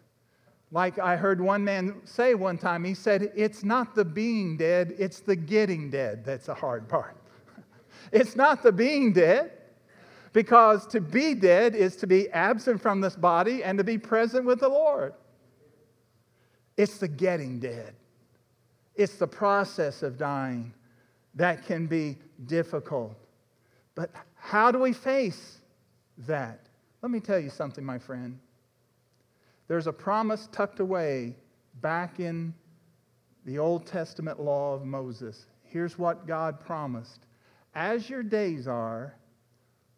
Like 0.71 0.99
I 0.99 1.17
heard 1.17 1.41
one 1.41 1.65
man 1.65 2.03
say 2.05 2.35
one 2.35 2.59
time, 2.59 2.85
he 2.85 2.95
said, 2.95 3.33
It's 3.35 3.65
not 3.65 3.95
the 3.95 4.05
being 4.05 4.57
dead, 4.57 4.95
it's 4.99 5.21
the 5.21 5.37
getting 5.37 5.91
dead 5.91 6.25
that's 6.25 6.47
the 6.47 6.55
hard 6.55 6.89
part. 6.89 7.17
it's 8.13 8.37
not 8.37 8.63
the 8.63 8.73
being 8.73 9.13
dead, 9.13 9.53
because 10.33 10.87
to 10.89 11.01
be 11.01 11.35
dead 11.35 11.75
is 11.75 11.97
to 11.97 12.07
be 12.07 12.29
absent 12.31 12.83
from 12.83 13.01
this 13.01 13.17
body 13.17 13.65
and 13.65 13.79
to 13.79 13.85
be 13.85 13.97
present 13.97 14.45
with 14.45 14.61
the 14.61 14.69
Lord. 14.69 15.15
It's 16.77 16.99
the 16.99 17.09
getting 17.09 17.59
dead, 17.59 17.95
it's 18.95 19.17
the 19.17 19.27
process 19.27 20.03
of 20.03 20.19
dying 20.19 20.75
that 21.35 21.65
can 21.65 21.87
be 21.87 22.17
difficult. 22.47 23.17
But 23.95 24.11
how 24.35 24.71
do 24.71 24.79
we 24.79 24.93
face 24.93 25.59
that? 26.19 26.61
Let 27.01 27.11
me 27.11 27.21
tell 27.21 27.39
you 27.39 27.51
something, 27.51 27.85
my 27.85 27.99
friend. 27.99 28.39
There's 29.69 29.87
a 29.87 29.93
promise 29.93 30.49
tucked 30.51 30.81
away 30.81 31.37
back 31.81 32.21
in 32.21 32.55
the 33.45 33.59
Old 33.59 33.87
Testament 33.87 34.41
law 34.41 34.75
of 34.75 34.85
Moses. 34.85 35.47
Here's 35.63 35.99
what 35.99 36.27
God 36.27 36.59
promised 36.59 37.21
As 37.75 38.09
your 38.09 38.23
days 38.23 38.67
are, 38.67 39.15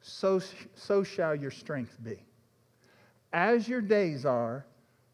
so, 0.02 0.40
so 0.74 1.02
shall 1.02 1.34
your 1.34 1.50
strength 1.50 1.96
be. 2.02 2.24
As 3.32 3.68
your 3.68 3.80
days 3.80 4.26
are, 4.26 4.66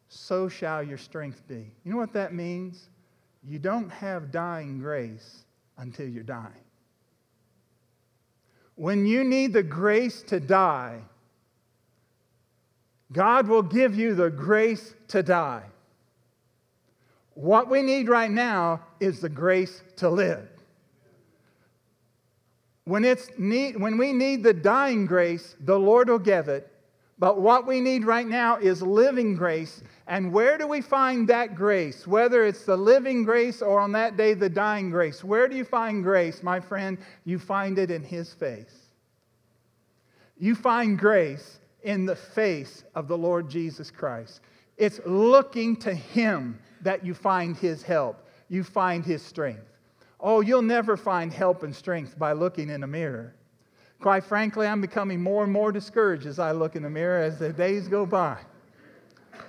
so 0.09 0.49
shall 0.49 0.83
your 0.83 0.99
strength 0.99 1.47
be. 1.47 1.73
You 1.85 1.93
know 1.93 1.99
what 1.99 2.15
that 2.15 2.33
means? 2.33 2.89
You 3.45 3.59
don't 3.59 3.91
have 3.91 4.31
dying 4.31 4.79
grace 4.79 5.45
until 5.77 6.09
you're 6.09 6.23
dying. 6.23 6.53
When 8.75 9.07
you 9.07 9.25
need 9.25 9.53
the 9.53 9.63
grace 9.63 10.23
to 10.25 10.41
die, 10.41 11.01
God 13.13 13.49
will 13.49 13.63
give 13.63 13.95
you 13.95 14.15
the 14.15 14.31
grace 14.31 14.95
to 15.09 15.23
die. 15.23 15.65
What 17.35 17.69
we 17.69 17.83
need 17.83 18.09
right 18.09 18.31
now 18.31 18.81
is 18.99 19.21
the 19.21 19.29
grace 19.29 19.83
to 19.97 20.09
live. 20.09 20.49
When, 22.85 23.05
it's 23.05 23.29
need, 23.37 23.79
when 23.79 23.99
we 23.99 24.13
need 24.13 24.43
the 24.43 24.55
dying 24.55 25.07
grace, 25.07 25.55
the 25.61 25.79
Lord 25.79 26.09
will 26.09 26.19
give 26.19 26.49
it. 26.49 26.73
But 27.19 27.41
what 27.41 27.67
we 27.67 27.81
need 27.81 28.05
right 28.05 28.27
now 28.27 28.59
is 28.59 28.83
living 28.83 29.37
grace. 29.37 29.83
And 30.07 30.33
where 30.33 30.59
do 30.59 30.67
we 30.67 30.81
find 30.83 31.29
that 31.29 31.55
grace? 31.55 32.07
Whether 32.07 32.45
it's 32.45 32.65
the 32.65 32.77
living 32.77 33.25
grace 33.25 33.63
or 33.63 33.81
on 33.81 33.93
that 33.93 34.17
day 34.17 34.35
the 34.35 34.51
dying 34.51 34.91
grace. 34.91 35.25
Where 35.25 35.49
do 35.49 35.57
you 35.57 35.65
find 35.65 36.03
grace, 36.03 36.43
my 36.43 36.61
friend? 36.61 36.99
You 37.25 37.39
find 37.39 37.79
it 37.79 37.91
in 37.91 38.03
His 38.03 38.33
face. 38.35 38.91
You 40.39 40.55
find 40.55 40.99
grace 40.99 41.59
in 41.83 42.07
the 42.07 42.17
face 42.17 42.85
of 42.95 43.09
the 43.09 43.17
Lord 43.17 43.49
Jesus 43.49 43.91
Christ. 43.91 44.41
It's 44.77 45.01
looking 45.07 45.77
to 45.77 45.95
Him 45.95 46.59
that 46.83 47.05
you 47.05 47.15
find 47.15 47.57
His 47.57 47.83
help, 47.83 48.29
you 48.49 48.65
find 48.65 49.05
His 49.05 49.23
strength. 49.23 49.65
Oh, 50.21 50.41
you'll 50.41 50.63
never 50.63 50.97
find 50.97 51.33
help 51.33 51.63
and 51.63 51.75
strength 51.75 52.19
by 52.19 52.33
looking 52.33 52.71
in 52.71 52.83
a 52.83 52.87
mirror. 52.87 53.35
Quite 54.01 54.25
frankly, 54.25 54.67
I'm 54.67 54.81
becoming 54.81 55.21
more 55.21 55.45
and 55.45 55.53
more 55.53 55.73
discouraged 55.73 56.27
as 56.27 56.39
I 56.39 56.53
look 56.53 56.77
in 56.77 56.83
the 56.83 56.91
mirror 56.91 57.23
as 57.23 57.39
the 57.39 57.53
days 57.53 57.89
go 57.89 58.05
by. 58.05 58.39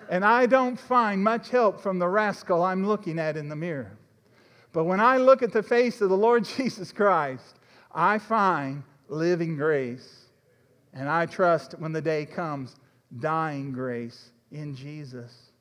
And 0.10 0.24
I 0.24 0.46
don't 0.46 0.80
find 0.80 1.22
much 1.22 1.50
help 1.50 1.82
from 1.82 2.00
the 2.00 2.08
rascal 2.08 2.64
I'm 2.64 2.86
looking 2.86 3.20
at 3.20 3.36
in 3.36 3.50
the 3.50 3.56
mirror. 3.56 3.98
But 4.72 4.86
when 4.86 5.00
I 5.00 5.18
look 5.18 5.44
at 5.44 5.52
the 5.52 5.64
face 5.64 6.02
of 6.02 6.10
the 6.10 6.18
Lord 6.18 6.46
Jesus 6.58 6.92
Christ, 6.92 7.60
I 7.94 8.20
find 8.20 8.84
living 9.10 9.56
grace. 9.56 10.27
And 10.98 11.08
I 11.08 11.28
trust 11.28 11.76
when 11.78 11.92
the 11.92 12.02
day 12.02 12.26
comes, 12.26 12.76
dying 13.20 13.72
grace 13.72 14.32
in 14.52 14.76
Jesus. 14.76 15.52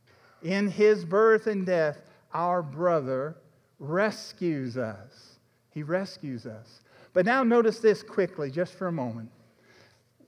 In 0.43 0.67
his 0.67 1.05
birth 1.05 1.47
and 1.47 1.67
death, 1.67 1.99
our 2.33 2.63
brother 2.63 3.37
rescues 3.79 4.79
us. 4.79 5.39
He 5.71 5.83
rescues 5.83 6.47
us. 6.47 6.81
But 7.13 7.27
now 7.27 7.43
notice 7.43 7.81
this 7.81 8.03
quickly, 8.03 8.51
just 8.51 8.75
for 8.75 8.87
a 8.87 8.93
moment. 8.93 9.31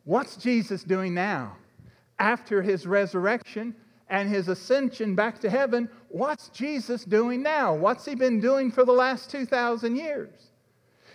What's 0.04 0.36
Jesus 0.36 0.84
doing 0.84 1.14
now? 1.14 1.56
After 2.18 2.60
his 2.60 2.86
resurrection, 2.86 3.74
and 4.10 4.28
his 4.28 4.48
ascension 4.48 5.14
back 5.14 5.38
to 5.40 5.50
heaven, 5.50 5.88
what's 6.08 6.48
Jesus 6.48 7.04
doing 7.04 7.42
now? 7.42 7.74
What's 7.74 8.04
he 8.04 8.14
been 8.14 8.40
doing 8.40 8.70
for 8.70 8.84
the 8.84 8.92
last 8.92 9.30
2,000 9.30 9.96
years? 9.96 10.50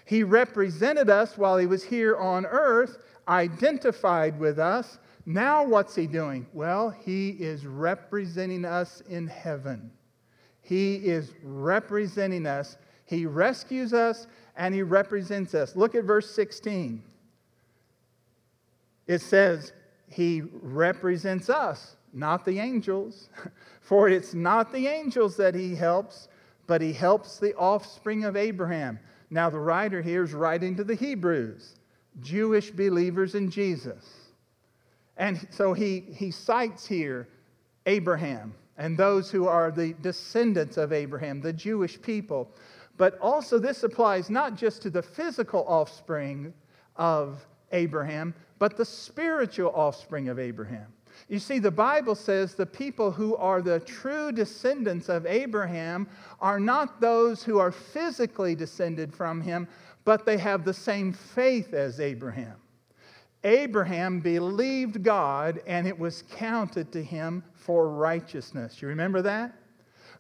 He 0.06 0.24
represented 0.24 1.10
us 1.10 1.38
while 1.38 1.58
he 1.58 1.66
was 1.66 1.84
here 1.84 2.18
on 2.18 2.46
earth, 2.46 2.98
identified 3.28 4.40
with 4.40 4.60
us. 4.60 5.00
Now, 5.26 5.66
what's 5.66 5.96
he 5.96 6.08
doing? 6.08 6.46
Well, 6.54 6.90
he 6.90 7.30
is 7.30 7.66
representing 7.66 8.66
us 8.66 9.02
in 9.10 9.28
heaven. 9.28 9.92
He 10.62 10.96
is 10.96 11.34
representing 11.44 12.46
us. 12.46 12.78
He 13.06 13.26
rescues 13.26 13.94
us 13.94 14.28
and 14.56 14.74
he 14.74 14.82
represents 14.82 15.54
us. 15.54 15.76
Look 15.76 15.96
at 15.96 16.04
verse 16.04 16.30
16. 16.32 17.04
It 19.08 19.22
says, 19.22 19.74
He 20.08 20.42
represents 20.62 21.50
us, 21.50 21.98
not 22.14 22.46
the 22.46 22.60
angels. 22.60 23.30
For 23.82 24.08
it's 24.08 24.34
not 24.34 24.72
the 24.72 24.88
angels 24.88 25.36
that 25.38 25.56
He 25.56 25.76
helps, 25.76 26.30
but 26.68 26.82
He 26.82 26.94
helps 26.94 27.38
the 27.38 27.54
offspring 27.56 28.24
of 28.24 28.38
Abraham. 28.38 29.00
Now, 29.30 29.50
the 29.50 29.60
writer 29.60 30.02
here 30.02 30.24
is 30.24 30.34
writing 30.34 30.76
to 30.78 30.84
the 30.84 30.96
Hebrews, 30.96 31.76
Jewish 32.22 32.72
believers 32.72 33.36
in 33.36 33.50
Jesus. 33.50 34.06
And 35.18 35.48
so 35.52 35.74
he, 35.74 36.00
he 36.00 36.32
cites 36.32 36.86
here 36.86 37.28
Abraham 37.86 38.54
and 38.78 38.98
those 38.98 39.30
who 39.30 39.48
are 39.48 39.72
the 39.72 39.94
descendants 40.02 40.78
of 40.78 40.92
Abraham, 40.92 41.42
the 41.42 41.54
Jewish 41.54 42.02
people. 42.02 42.50
But 42.98 43.18
also, 43.20 43.60
this 43.60 43.84
applies 43.84 44.30
not 44.30 44.56
just 44.56 44.82
to 44.84 44.90
the 44.90 45.02
physical 45.02 45.66
offspring 45.68 46.54
of 46.96 47.46
Abraham, 47.72 48.34
but 48.60 48.78
the 48.78 48.86
spiritual 48.86 49.72
offspring 49.76 50.30
of 50.30 50.40
Abraham. 50.40 50.88
You 51.30 51.40
see, 51.40 51.60
the 51.60 51.72
Bible 51.72 52.16
says 52.16 52.56
the 52.56 52.66
people 52.66 53.12
who 53.12 53.36
are 53.36 53.62
the 53.62 53.80
true 53.82 54.32
descendants 54.32 55.10
of 55.10 55.26
Abraham 55.26 56.08
are 56.40 56.60
not 56.60 57.00
those 57.00 57.44
who 57.44 57.60
are 57.60 57.72
physically 57.72 58.56
descended 58.56 59.14
from 59.14 59.42
him, 59.42 59.68
but 60.06 60.26
they 60.26 60.38
have 60.38 60.66
the 60.66 60.74
same 60.74 61.14
faith 61.14 61.74
as 61.74 62.00
Abraham. 62.00 62.56
Abraham 63.44 64.20
believed 64.20 65.04
God 65.04 65.62
and 65.68 65.88
it 65.88 65.98
was 65.98 66.24
counted 66.32 66.92
to 66.94 67.04
him 67.04 67.44
for 67.54 67.90
righteousness. 67.90 68.82
You 68.82 68.88
remember 68.88 69.22
that? 69.22 69.54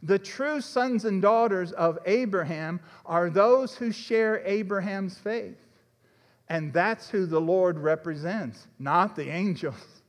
The 0.03 0.19
true 0.19 0.59
sons 0.59 1.05
and 1.05 1.21
daughters 1.21 1.71
of 1.71 1.97
Abraham 2.05 2.81
are 3.05 3.29
those 3.29 3.75
who 3.75 3.91
share 3.91 4.45
Abraham's 4.45 5.17
faith. 5.17 5.57
And 6.49 6.73
that's 6.73 7.09
who 7.09 7.25
the 7.25 7.39
Lord 7.39 7.79
represents, 7.79 8.67
not 8.79 9.15
the 9.15 9.29
angels. 9.29 10.01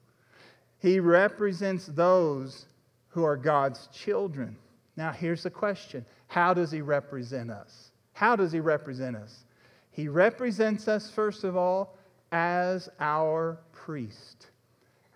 He 0.80 0.98
represents 0.98 1.86
those 1.86 2.66
who 3.08 3.22
are 3.22 3.36
God's 3.36 3.86
children. 3.92 4.56
Now, 4.96 5.12
here's 5.12 5.44
the 5.44 5.50
question 5.50 6.04
How 6.26 6.52
does 6.52 6.72
he 6.72 6.82
represent 6.82 7.50
us? 7.50 7.92
How 8.12 8.34
does 8.34 8.50
he 8.50 8.60
represent 8.60 9.16
us? 9.16 9.44
He 9.94 10.08
represents 10.08 10.88
us, 10.88 11.08
first 11.08 11.44
of 11.44 11.56
all, 11.56 11.96
as 12.32 12.88
our 12.98 13.58
priest. 13.70 14.48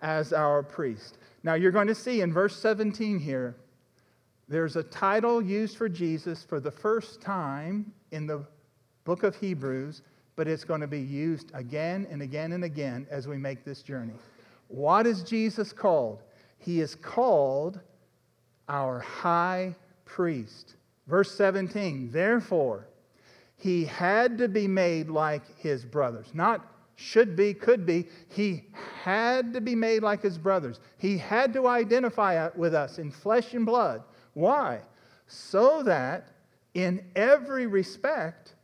As 0.01 0.31
our 0.31 0.63
priest. 0.63 1.17
Now, 1.43 1.55
you're 1.55 1.71
going 1.71 1.87
to 1.87 1.95
see 1.95 2.21
in 2.21 2.31
verse 2.31 2.55
17 2.55 3.19
here, 3.19 3.57
there's 4.47 4.77
a 4.77 4.83
title 4.83 5.41
used 5.41 5.75
for 5.77 5.89
Jesus 5.89 6.43
for 6.43 6.61
the 6.61 6.71
first 6.71 7.21
time 7.21 7.91
in 8.11 8.25
the 8.25 8.45
book 9.03 9.23
of 9.23 9.35
Hebrews, 9.35 10.01
but 10.37 10.47
it's 10.47 10.63
going 10.63 10.81
to 10.81 10.87
be 10.87 11.01
used 11.01 11.51
again 11.53 12.07
and 12.09 12.21
again 12.21 12.53
and 12.53 12.63
again 12.63 13.05
as 13.11 13.27
we 13.27 13.35
make 13.37 13.65
this 13.65 13.81
journey. 13.81 14.13
What 14.69 15.05
is 15.05 15.23
Jesus 15.23 15.73
called? 15.73 16.23
He 16.57 16.79
is 16.79 16.95
called 16.95 17.81
our 18.69 18.99
high 18.99 19.75
priest. 20.05 20.75
Verse 21.05 21.35
17, 21.35 22.11
therefore, 22.11 22.87
he 23.59 23.83
had 23.83 24.37
to 24.37 24.47
be 24.47 24.67
made 24.67 25.09
like 25.09 25.43
his 25.59 25.83
brothers. 25.83 26.27
Not 26.33 26.65
should 26.95 27.35
be, 27.35 27.53
could 27.53 27.85
be. 27.85 28.07
He 28.29 28.65
had 29.03 29.53
to 29.53 29.61
be 29.61 29.75
made 29.75 30.01
like 30.01 30.21
his 30.21 30.37
brothers. 30.37 30.79
He 30.97 31.17
had 31.17 31.53
to 31.53 31.67
identify 31.67 32.49
with 32.55 32.73
us 32.73 32.99
in 32.99 33.11
flesh 33.11 33.53
and 33.53 33.65
blood. 33.65 34.03
Why? 34.33 34.81
So 35.27 35.83
that 35.83 36.29
in 36.73 37.05
every 37.15 37.67
respect, 37.67 38.55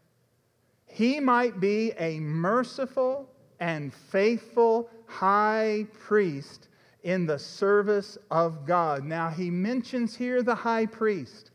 he 0.86 1.20
might 1.20 1.60
be 1.60 1.92
a 2.00 2.20
merciful 2.20 3.30
and 3.60 3.94
faithful 3.94 4.90
high 5.08 5.88
priest 5.94 6.70
in 7.04 7.26
the 7.26 7.40
service 7.40 8.18
of 8.32 8.66
God. 8.66 9.04
Now, 9.04 9.30
he 9.30 9.50
mentions 9.50 10.16
here 10.16 10.42
the 10.42 10.56
high 10.56 10.86
priest. 10.86 11.52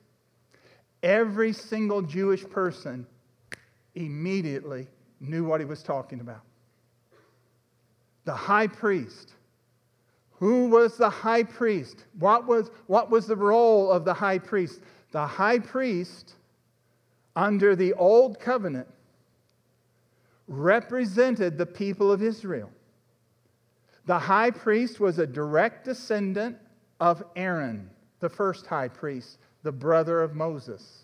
Every 1.02 1.54
single 1.54 2.02
Jewish 2.02 2.48
person 2.48 3.06
immediately 3.94 4.86
knew 5.20 5.44
what 5.44 5.60
he 5.60 5.66
was 5.66 5.82
talking 5.82 6.20
about 6.20 6.42
the 8.24 8.34
high 8.34 8.66
priest. 8.66 9.34
Who 10.32 10.68
was 10.68 10.96
the 10.96 11.10
high 11.10 11.42
priest? 11.42 12.04
What 12.18 12.46
was, 12.46 12.70
what 12.86 13.10
was 13.10 13.26
the 13.26 13.36
role 13.36 13.90
of 13.90 14.04
the 14.04 14.14
high 14.14 14.38
priest? 14.38 14.80
The 15.10 15.26
high 15.26 15.58
priest 15.58 16.34
under 17.34 17.74
the 17.74 17.92
old 17.94 18.38
covenant 18.38 18.86
represented 20.46 21.58
the 21.58 21.66
people 21.66 22.10
of 22.10 22.22
Israel. 22.22 22.70
The 24.06 24.18
high 24.18 24.50
priest 24.50 24.98
was 24.98 25.18
a 25.18 25.26
direct 25.26 25.84
descendant 25.84 26.56
of 27.00 27.22
Aaron, 27.36 27.90
the 28.20 28.28
first 28.28 28.66
high 28.66 28.88
priest, 28.88 29.38
the 29.62 29.72
brother 29.72 30.22
of 30.22 30.34
Moses. 30.34 31.02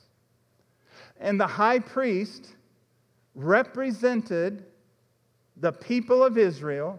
And 1.20 1.40
the 1.40 1.46
high 1.46 1.79
priest 1.79 2.57
represented 3.37 4.64
the 5.59 5.70
people 5.70 6.25
of 6.25 6.38
Israel 6.38 6.99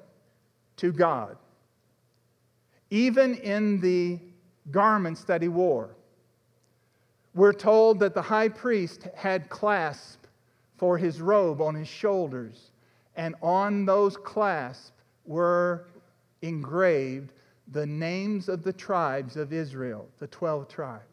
to 0.77 0.93
God, 0.93 1.35
even 2.91 3.35
in 3.35 3.81
the 3.81 4.19
garments 4.71 5.23
that 5.23 5.41
he 5.41 5.47
wore. 5.47 5.89
We're 7.33 7.53
told 7.53 7.99
that 7.99 8.13
the 8.13 8.21
high 8.21 8.49
priest 8.49 9.07
had 9.15 9.49
clasp 9.49 10.25
for 10.77 10.97
his 10.97 11.21
robe 11.21 11.59
on 11.59 11.73
his 11.73 11.87
shoulders, 11.87 12.71
and 13.15 13.35
on 13.41 13.85
those 13.85 14.15
clasps 14.15 14.91
were 15.25 15.87
engraved 16.43 17.33
the 17.71 17.85
names 17.85 18.47
of 18.47 18.63
the 18.63 18.73
tribes 18.73 19.37
of 19.37 19.51
Israel, 19.51 20.07
the 20.19 20.27
12 20.27 20.67
tribes. 20.67 21.03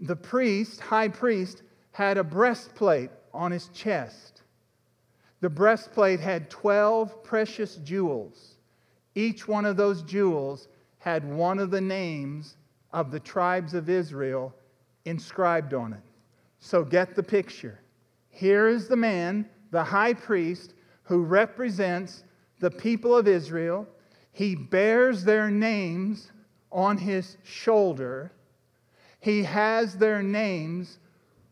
The 0.00 0.16
priest, 0.16 0.80
high 0.80 1.08
priest, 1.08 1.62
had 1.92 2.16
a 2.16 2.24
breastplate 2.24 3.10
on 3.32 3.50
his 3.50 3.68
chest 3.68 4.42
the 5.42 5.50
breastplate 5.50 6.20
had 6.20 6.48
12 6.50 7.24
precious 7.24 7.74
jewels. 7.76 8.54
Each 9.16 9.48
one 9.48 9.66
of 9.66 9.76
those 9.76 10.02
jewels 10.02 10.68
had 10.98 11.28
one 11.28 11.58
of 11.58 11.72
the 11.72 11.80
names 11.80 12.56
of 12.92 13.10
the 13.10 13.18
tribes 13.18 13.74
of 13.74 13.90
Israel 13.90 14.54
inscribed 15.04 15.74
on 15.74 15.94
it. 15.94 16.02
So 16.60 16.84
get 16.84 17.16
the 17.16 17.24
picture. 17.24 17.80
Here 18.30 18.68
is 18.68 18.86
the 18.86 18.96
man, 18.96 19.48
the 19.72 19.82
high 19.82 20.14
priest, 20.14 20.74
who 21.02 21.24
represents 21.24 22.22
the 22.60 22.70
people 22.70 23.16
of 23.16 23.26
Israel. 23.26 23.88
He 24.30 24.54
bears 24.54 25.24
their 25.24 25.50
names 25.50 26.30
on 26.70 26.96
his 26.96 27.36
shoulder, 27.42 28.32
he 29.20 29.42
has 29.42 29.96
their 29.96 30.22
names 30.22 30.98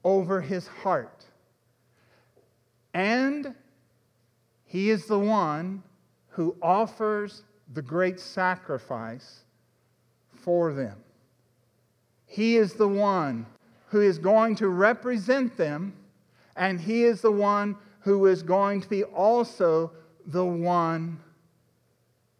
over 0.03 0.41
his 0.41 0.67
heart. 0.67 1.27
And 2.95 3.55
he 4.65 4.91
is 4.91 5.07
the 5.07 5.19
one 5.19 5.83
who 6.29 6.57
offers 6.63 7.43
the 7.73 7.83
great 7.83 8.21
sacrifice 8.21 9.41
for 10.33 10.73
them. 10.73 10.97
He 12.27 12.57
is 12.57 12.75
the 12.75 12.89
one 12.89 13.47
who 13.89 14.01
is 14.01 14.19
going 14.19 14.55
to 14.57 14.69
represent 14.69 15.57
them, 15.57 15.93
and 16.55 16.81
He 16.81 17.03
is 17.03 17.21
the 17.21 17.33
one 17.33 17.77
who 18.01 18.27
is 18.27 18.43
going 18.45 18.81
to 18.81 18.89
be 18.89 19.03
also 19.03 19.91
the 20.27 20.45
one 20.45 21.19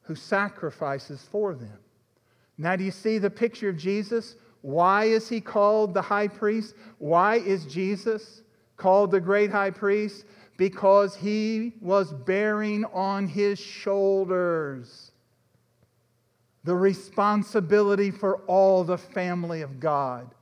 who 0.03 0.15
sacrifices 0.15 1.27
for 1.31 1.55
them. 1.55 1.79
Now, 2.57 2.77
do 2.77 2.85
you 2.85 2.93
see 2.93 3.19
the 3.19 3.31
picture 3.31 3.69
of 3.69 3.77
Jesus? 3.77 4.37
Why 4.63 5.07
is 5.07 5.29
he 5.29 5.41
called 5.41 5.95
the 5.95 6.03
high 6.03 6.29
priest? 6.29 6.75
Why 6.99 7.37
is 7.37 7.65
Jesus 7.65 8.43
called 8.77 9.11
the 9.11 9.21
great 9.21 9.51
high 9.51 9.71
priest? 9.71 10.27
Because 10.61 11.17
he 11.17 11.73
was 11.81 12.13
bearing 12.13 12.85
on 12.93 13.27
his 13.27 13.59
shoulders 13.59 15.11
the 16.65 16.75
responsibility 16.77 18.11
for 18.11 18.43
all 18.47 18.85
the 18.85 18.99
family 18.99 19.63
of 19.63 19.81
God. 19.81 20.35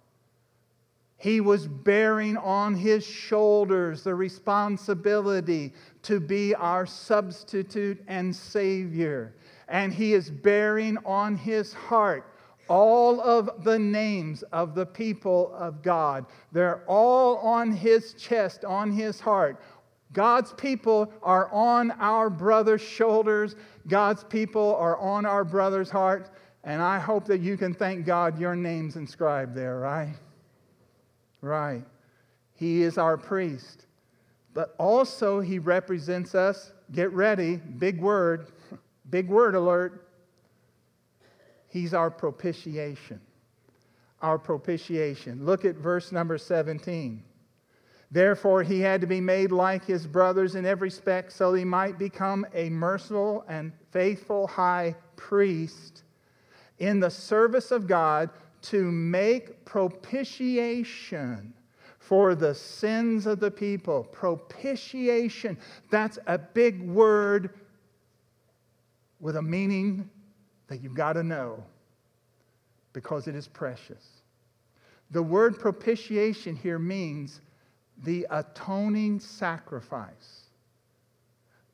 He 1.19 1.41
was 1.41 1.69
bearing 1.69 2.37
on 2.37 2.75
his 2.75 3.07
shoulders 3.07 4.03
the 4.03 4.17
responsibility 4.17 5.73
to 6.03 6.19
be 6.19 6.53
our 6.53 6.85
substitute 6.85 8.03
and 8.09 8.35
Savior. 8.35 9.37
And 9.69 9.93
he 9.93 10.15
is 10.15 10.31
bearing 10.31 10.99
on 11.07 11.37
his 11.37 11.73
heart 11.73 12.35
all 12.69 13.21
of 13.21 13.65
the 13.65 13.79
names 13.79 14.43
of 14.53 14.75
the 14.75 14.87
people 14.87 15.53
of 15.55 15.83
God. 15.83 16.27
They're 16.53 16.85
all 16.87 17.37
on 17.39 17.73
his 17.73 18.15
chest, 18.15 18.65
on 18.65 18.93
his 18.93 19.19
heart. 19.19 19.61
God's 20.13 20.53
people 20.55 21.13
are 21.23 21.51
on 21.53 21.91
our 21.93 22.31
brother's 22.31 22.81
shoulders. 22.81 23.57
God's 23.87 24.25
people 24.25 24.75
are 24.77 24.99
on 24.99 25.27
our 25.27 25.45
brother's 25.45 25.91
heart. 25.91 26.31
And 26.65 26.83
I 26.83 26.99
hope 26.99 27.25
that 27.27 27.41
you 27.41 27.57
can 27.57 27.75
thank 27.75 28.07
God 28.07 28.39
your 28.39 28.57
name's 28.57 28.97
inscribed 28.97 29.55
there, 29.55 29.79
right? 29.79 30.15
Right. 31.41 31.85
He 32.55 32.83
is 32.83 32.99
our 32.99 33.17
priest. 33.17 33.87
But 34.55 34.75
also, 34.79 35.41
he 35.41 35.59
represents 35.59 36.35
us. 36.35 36.73
Get 36.91 37.13
ready, 37.13 37.57
big 37.57 38.01
word, 38.01 38.49
big 39.11 39.29
word 39.29 39.55
alert. 39.55 40.09
He's 41.69 41.95
our 41.95 42.11
propitiation. 42.11 43.21
Our 44.21 44.39
propitiation. 44.39 45.45
Look 45.45 45.65
at 45.65 45.77
verse 45.77 46.11
number 46.11 46.39
17. 46.39 47.23
Therefore, 48.11 48.63
he 48.63 48.81
had 48.81 49.03
to 49.03 49.07
be 49.07 49.21
made 49.21 49.53
like 49.53 49.85
his 49.85 50.07
brothers 50.07 50.55
in 50.55 50.65
every 50.65 50.87
respect, 50.87 51.33
so 51.33 51.53
he 51.53 51.65
might 51.65 51.99
become 51.99 52.47
a 52.55 52.71
merciful 52.71 53.45
and 53.49 53.73
faithful 53.91 54.47
high 54.47 54.95
priest 55.17 56.05
in 56.79 57.01
the 57.01 57.11
service 57.11 57.71
of 57.71 57.87
God 57.87 58.31
to 58.63 58.91
make 58.91 59.65
propitiation 59.65 61.53
for 61.99 62.35
the 62.35 62.55
sins 62.55 63.27
of 63.27 63.41
the 63.41 63.51
people. 63.51 64.05
Propitiation. 64.05 65.59
That's 65.91 66.19
a 66.27 66.39
big 66.39 66.81
word 66.81 67.51
with 69.21 69.37
a 69.37 69.43
meaning 69.43 70.09
that 70.69 70.81
you've 70.81 70.95
got 70.95 71.15
to 71.15 71.23
know 71.23 71.63
because 72.95 73.29
it 73.29 73.35
is 73.35 73.47
precious. 73.47 74.23
The 75.11 75.23
word 75.23 75.59
propitiation 75.59 76.57
here 76.57 76.79
means 76.79 77.41
the 78.05 78.27
atoning 78.31 79.21
sacrifice. 79.21 80.45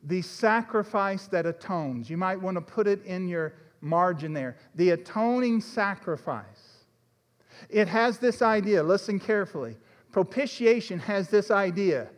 The 0.03 0.23
sacrifice 0.23 1.27
that 1.29 1.47
atones. 1.47 2.11
You 2.11 2.17
might 2.17 2.41
want 2.41 2.57
to 2.57 2.61
put 2.61 2.87
it 2.87 3.05
in 3.05 3.29
your 3.29 3.55
margin 3.81 4.33
there. 4.33 4.57
The 4.75 4.91
atoning 4.91 5.61
sacrifice. 5.61 6.85
It 7.69 7.89
has 7.89 8.19
this 8.19 8.43
idea, 8.43 8.83
listen 8.83 9.19
carefully. 9.19 9.77
Propitiation 10.13 10.99
has 11.01 11.29
this 11.29 11.51
idea 11.51 12.09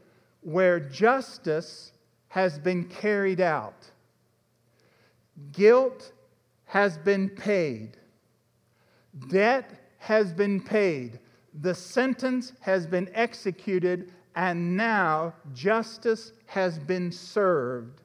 where 0.41 0.81
justice 0.81 1.93
has 2.29 2.59
been 2.59 2.85
carried 2.85 3.41
out, 3.41 3.91
guilt 5.53 6.13
has 6.67 6.99
been 6.99 7.29
paid. 7.29 7.97
Debt 9.29 9.71
has 9.99 10.33
been 10.33 10.61
paid. 10.61 11.19
The 11.61 11.75
sentence 11.75 12.53
has 12.61 12.87
been 12.87 13.09
executed, 13.15 14.13
and 14.35 14.77
now 14.77 15.35
justice 15.55 16.33
has 16.47 16.79
been 16.79 17.11
served. 17.11 18.03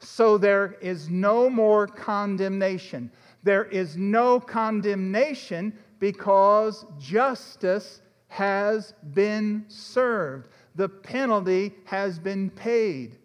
So 0.00 0.36
there 0.36 0.76
is 0.80 1.08
no 1.08 1.48
more 1.48 1.86
condemnation. 1.86 3.10
There 3.42 3.64
is 3.64 3.96
no 3.96 4.40
condemnation 4.40 5.72
because 5.98 6.84
justice 6.98 8.02
has 8.28 8.92
been 9.14 9.64
served. 9.68 10.48
The 10.74 10.88
penalty 10.88 11.72
has 11.84 12.18
been 12.18 12.50
paid. 12.50 13.16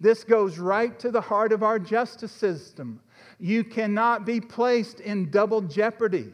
This 0.00 0.24
goes 0.24 0.58
right 0.58 0.98
to 0.98 1.10
the 1.10 1.20
heart 1.20 1.52
of 1.52 1.62
our 1.62 1.78
justice 1.78 2.32
system. 2.32 3.00
You 3.38 3.64
cannot 3.64 4.24
be 4.24 4.40
placed 4.40 5.00
in 5.00 5.30
double 5.30 5.60
jeopardy. 5.62 6.32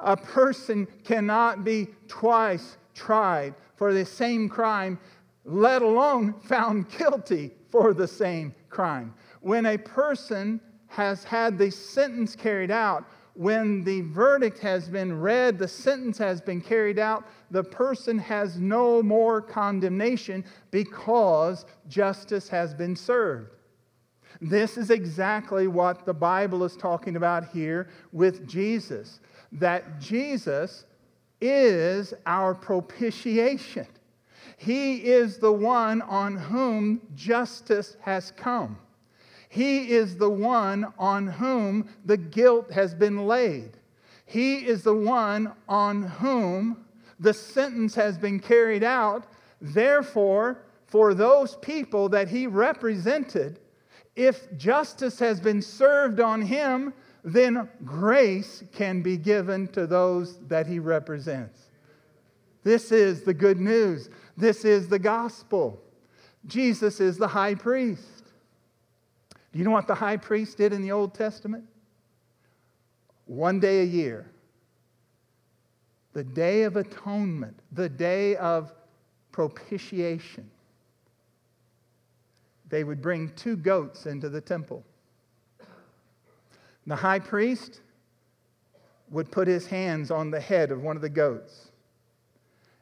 A 0.00 0.16
person 0.16 0.86
cannot 1.04 1.64
be 1.64 1.88
twice 2.06 2.76
tried 2.94 3.54
for 3.76 3.92
the 3.92 4.04
same 4.04 4.48
crime, 4.48 4.98
let 5.44 5.82
alone 5.82 6.34
found 6.40 6.88
guilty 6.98 7.52
for 7.70 7.94
the 7.94 8.08
same 8.08 8.54
crime. 8.68 9.14
When 9.40 9.66
a 9.66 9.78
person 9.78 10.60
has 10.88 11.24
had 11.24 11.58
the 11.58 11.70
sentence 11.70 12.34
carried 12.34 12.70
out, 12.70 13.04
when 13.34 13.84
the 13.84 14.00
verdict 14.00 14.58
has 14.58 14.88
been 14.88 15.20
read, 15.20 15.58
the 15.58 15.68
sentence 15.68 16.18
has 16.18 16.40
been 16.40 16.60
carried 16.60 16.98
out, 16.98 17.24
the 17.52 17.62
person 17.62 18.18
has 18.18 18.58
no 18.58 19.00
more 19.00 19.40
condemnation 19.40 20.44
because 20.72 21.64
justice 21.86 22.48
has 22.48 22.74
been 22.74 22.96
served. 22.96 23.50
This 24.40 24.76
is 24.76 24.90
exactly 24.90 25.68
what 25.68 26.04
the 26.04 26.14
Bible 26.14 26.64
is 26.64 26.76
talking 26.76 27.14
about 27.14 27.48
here 27.48 27.88
with 28.12 28.46
Jesus 28.46 29.20
that 29.52 30.00
Jesus 30.00 30.84
is 31.40 32.14
our 32.26 32.54
propitiation. 32.54 33.86
He 34.56 34.96
is 34.96 35.38
the 35.38 35.52
one 35.52 36.02
on 36.02 36.36
whom 36.36 37.00
justice 37.14 37.96
has 38.00 38.32
come. 38.32 38.78
He 39.48 39.92
is 39.92 40.16
the 40.16 40.30
one 40.30 40.92
on 40.98 41.26
whom 41.26 41.88
the 42.04 42.16
guilt 42.16 42.70
has 42.72 42.94
been 42.94 43.26
laid. 43.26 43.78
He 44.26 44.66
is 44.66 44.82
the 44.82 44.94
one 44.94 45.52
on 45.68 46.02
whom 46.02 46.84
the 47.18 47.32
sentence 47.32 47.94
has 47.94 48.18
been 48.18 48.40
carried 48.40 48.84
out. 48.84 49.24
Therefore, 49.60 50.64
for 50.86 51.14
those 51.14 51.56
people 51.56 52.08
that 52.10 52.28
he 52.28 52.46
represented, 52.46 53.60
if 54.16 54.54
justice 54.56 55.18
has 55.18 55.40
been 55.40 55.62
served 55.62 56.20
on 56.20 56.42
him, 56.42 56.92
then 57.24 57.68
grace 57.84 58.62
can 58.72 59.02
be 59.02 59.16
given 59.16 59.68
to 59.68 59.86
those 59.86 60.38
that 60.48 60.66
he 60.66 60.78
represents. 60.78 61.70
This 62.64 62.92
is 62.92 63.22
the 63.22 63.34
good 63.34 63.58
news. 63.58 64.10
This 64.36 64.64
is 64.64 64.88
the 64.88 64.98
gospel. 64.98 65.80
Jesus 66.46 67.00
is 67.00 67.16
the 67.16 67.28
high 67.28 67.54
priest. 67.54 68.24
Do 69.52 69.58
you 69.58 69.64
know 69.64 69.70
what 69.70 69.86
the 69.86 69.94
high 69.94 70.16
priest 70.16 70.58
did 70.58 70.72
in 70.72 70.82
the 70.82 70.92
Old 70.92 71.14
Testament? 71.14 71.64
One 73.26 73.60
day 73.60 73.80
a 73.80 73.84
year, 73.84 74.30
the 76.12 76.24
day 76.24 76.62
of 76.62 76.76
atonement, 76.76 77.58
the 77.72 77.88
day 77.88 78.36
of 78.36 78.72
propitiation 79.32 80.50
they 82.68 82.84
would 82.84 83.00
bring 83.00 83.30
two 83.30 83.56
goats 83.56 84.06
into 84.06 84.28
the 84.28 84.40
temple. 84.40 84.84
The 86.88 86.96
high 86.96 87.18
priest 87.18 87.82
would 89.10 89.30
put 89.30 89.46
his 89.46 89.66
hands 89.66 90.10
on 90.10 90.30
the 90.30 90.40
head 90.40 90.72
of 90.72 90.82
one 90.82 90.96
of 90.96 91.02
the 91.02 91.10
goats, 91.10 91.70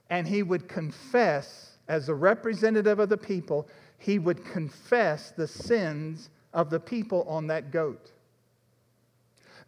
and 0.09 0.29
he 0.29 0.45
would 0.45 0.69
confess, 0.69 1.79
as 1.89 2.09
a 2.09 2.15
representative 2.15 3.01
of 3.01 3.09
the 3.09 3.17
people, 3.17 3.67
he 3.99 4.21
would 4.21 4.45
confess 4.45 5.33
the 5.33 5.49
sins 5.49 6.31
of 6.55 6.71
the 6.71 6.79
people 6.79 7.25
on 7.25 7.49
that 7.49 7.73
goat. 7.73 8.13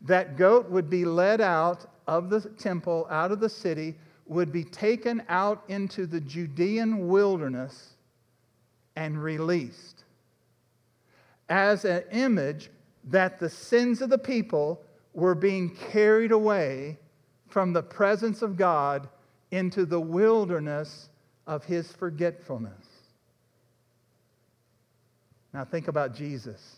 That 0.03 0.37
goat 0.37 0.70
would 0.70 0.88
be 0.88 1.05
led 1.05 1.40
out 1.40 1.87
of 2.07 2.31
the 2.31 2.40
temple, 2.40 3.09
out 3.11 3.33
of 3.33 3.40
the 3.40 3.48
city, 3.48 3.96
would 4.27 4.53
be 4.53 4.62
taken 4.62 5.20
out 5.29 5.64
into 5.66 6.07
the 6.07 6.20
Judean 6.20 7.09
wilderness 7.09 7.94
and 8.94 9.20
released 9.20 10.05
as 11.48 11.85
an 11.85 12.05
image 12.12 12.70
that 13.09 13.38
the 13.38 13.49
sins 13.49 14.01
of 14.03 14.11
the 14.11 14.18
people 14.18 14.83
were 15.14 15.35
being 15.35 15.75
carried 15.75 16.33
away 16.33 16.99
from 17.49 17.73
the 17.73 17.83
presence 17.83 18.42
of 18.42 18.57
God 18.57 19.09
into 19.51 19.87
the 19.87 20.01
wilderness 20.01 21.09
of 21.47 21.64
his 21.64 21.90
forgetfulness. 21.92 22.85
Now, 25.55 25.64
think 25.64 25.88
about 25.88 26.14
Jesus. 26.14 26.77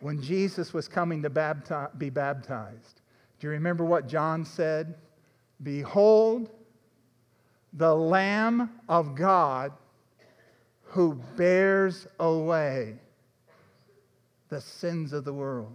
When 0.00 0.20
Jesus 0.20 0.72
was 0.72 0.88
coming 0.88 1.22
to 1.22 1.30
bapti- 1.30 1.96
be 1.98 2.10
baptized, 2.10 3.00
do 3.38 3.46
you 3.46 3.52
remember 3.52 3.84
what 3.84 4.08
John 4.08 4.44
said? 4.44 4.96
Behold, 5.62 6.50
the 7.72 7.94
Lamb 7.94 8.70
of 8.88 9.14
God 9.14 9.72
who 10.82 11.14
bears 11.36 12.06
away 12.18 12.96
the 14.48 14.60
sins 14.60 15.12
of 15.12 15.24
the 15.24 15.32
world. 15.32 15.74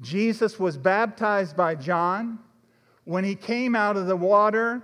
Jesus 0.00 0.58
was 0.58 0.76
baptized 0.76 1.56
by 1.56 1.74
John. 1.74 2.38
When 3.04 3.24
he 3.24 3.34
came 3.34 3.74
out 3.74 3.96
of 3.96 4.06
the 4.06 4.16
water, 4.16 4.82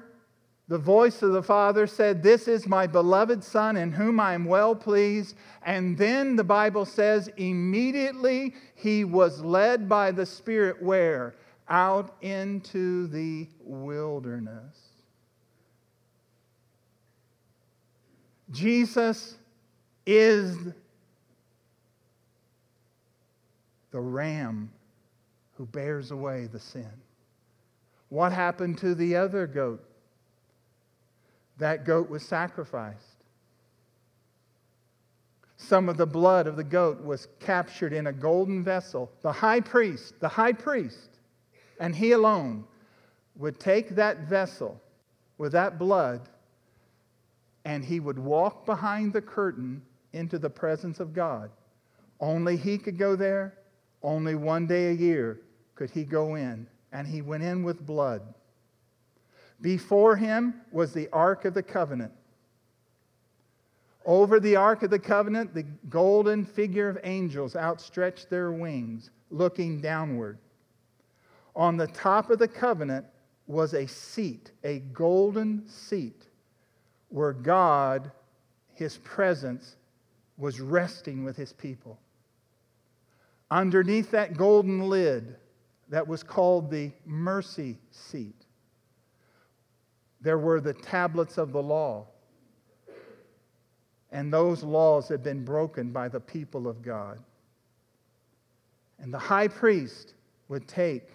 the 0.68 0.78
voice 0.78 1.22
of 1.22 1.32
the 1.32 1.42
Father 1.42 1.86
said, 1.86 2.22
This 2.22 2.48
is 2.48 2.66
my 2.66 2.86
beloved 2.86 3.44
Son 3.44 3.76
in 3.76 3.92
whom 3.92 4.18
I 4.18 4.32
am 4.32 4.44
well 4.44 4.74
pleased. 4.74 5.36
And 5.62 5.98
then 5.98 6.36
the 6.36 6.44
Bible 6.44 6.86
says, 6.86 7.28
immediately 7.36 8.54
he 8.74 9.04
was 9.04 9.42
led 9.42 9.88
by 9.88 10.12
the 10.12 10.24
Spirit 10.24 10.82
where? 10.82 11.34
Out 11.68 12.16
into 12.22 13.06
the 13.08 13.48
wilderness. 13.60 14.78
Jesus 18.50 19.36
is 20.06 20.56
the 23.92 24.00
ram 24.00 24.70
who 25.52 25.66
bears 25.66 26.10
away 26.10 26.48
the 26.50 26.58
sin. 26.58 26.90
What 28.08 28.32
happened 28.32 28.78
to 28.78 28.94
the 28.94 29.16
other 29.16 29.46
goat? 29.46 29.84
That 31.58 31.84
goat 31.84 32.10
was 32.10 32.24
sacrificed. 32.24 33.22
Some 35.56 35.88
of 35.88 35.96
the 35.96 36.06
blood 36.06 36.48
of 36.48 36.56
the 36.56 36.64
goat 36.64 37.04
was 37.04 37.28
captured 37.38 37.92
in 37.92 38.08
a 38.08 38.12
golden 38.12 38.64
vessel. 38.64 39.12
The 39.22 39.30
high 39.30 39.60
priest, 39.60 40.18
the 40.18 40.28
high 40.28 40.52
priest, 40.52 41.20
and 41.78 41.94
he 41.94 42.12
alone 42.12 42.64
would 43.36 43.60
take 43.60 43.90
that 43.90 44.28
vessel 44.28 44.80
with 45.38 45.52
that 45.52 45.78
blood 45.78 46.28
and 47.64 47.84
he 47.84 48.00
would 48.00 48.18
walk 48.18 48.66
behind 48.66 49.12
the 49.12 49.22
curtain 49.22 49.82
into 50.12 50.38
the 50.38 50.50
presence 50.50 51.00
of 51.00 51.14
God. 51.14 51.50
Only 52.20 52.56
he 52.56 52.76
could 52.76 52.98
go 52.98 53.16
there. 53.16 53.54
Only 54.02 54.34
one 54.34 54.66
day 54.66 54.88
a 54.88 54.92
year 54.92 55.40
could 55.74 55.90
he 55.90 56.04
go 56.04 56.34
in. 56.34 56.66
And 56.92 57.06
he 57.06 57.22
went 57.22 57.42
in 57.42 57.62
with 57.62 57.86
blood. 57.86 58.22
Before 59.60 60.16
him 60.16 60.54
was 60.70 60.92
the 60.92 61.08
Ark 61.12 61.44
of 61.44 61.54
the 61.54 61.62
Covenant. 61.62 62.12
Over 64.04 64.40
the 64.40 64.56
Ark 64.56 64.82
of 64.82 64.90
the 64.90 64.98
Covenant, 64.98 65.54
the 65.54 65.62
golden 65.88 66.44
figure 66.44 66.88
of 66.88 66.98
angels 67.04 67.54
outstretched 67.54 68.28
their 68.28 68.50
wings, 68.50 69.10
looking 69.30 69.80
downward. 69.80 70.38
On 71.54 71.76
the 71.76 71.86
top 71.86 72.30
of 72.30 72.38
the 72.38 72.48
covenant 72.48 73.06
was 73.46 73.74
a 73.74 73.86
seat, 73.86 74.50
a 74.64 74.78
golden 74.78 75.68
seat, 75.68 76.26
where 77.08 77.32
God, 77.32 78.10
his 78.74 78.98
presence, 78.98 79.76
was 80.38 80.60
resting 80.60 81.24
with 81.24 81.36
his 81.36 81.52
people. 81.52 81.98
Underneath 83.52 84.10
that 84.12 84.38
golden 84.38 84.88
lid 84.88 85.36
that 85.90 86.08
was 86.08 86.22
called 86.22 86.70
the 86.70 86.90
mercy 87.04 87.76
seat, 87.90 88.46
there 90.22 90.38
were 90.38 90.58
the 90.58 90.72
tablets 90.72 91.36
of 91.36 91.52
the 91.52 91.62
law. 91.62 92.06
And 94.10 94.32
those 94.32 94.62
laws 94.62 95.06
had 95.06 95.22
been 95.22 95.44
broken 95.44 95.90
by 95.90 96.08
the 96.08 96.18
people 96.18 96.66
of 96.66 96.80
God. 96.80 97.18
And 98.98 99.12
the 99.12 99.18
high 99.18 99.48
priest 99.48 100.14
would 100.48 100.66
take 100.66 101.10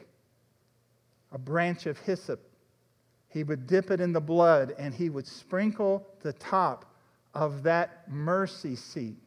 a 1.31 1.39
branch 1.39 1.87
of 1.87 1.97
hyssop, 1.97 2.39
he 3.29 3.43
would 3.43 3.65
dip 3.65 3.89
it 3.89 3.99
in 3.99 4.13
the 4.13 4.21
blood, 4.21 4.75
and 4.77 4.93
he 4.93 5.09
would 5.09 5.25
sprinkle 5.25 6.05
the 6.21 6.33
top 6.33 6.85
of 7.33 7.63
that 7.63 8.07
mercy 8.07 8.75
seat. 8.75 9.17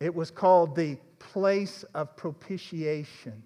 It 0.00 0.14
was 0.14 0.30
called 0.30 0.74
the 0.74 0.98
place 1.18 1.84
of 1.94 2.16
propitiation. 2.16 3.42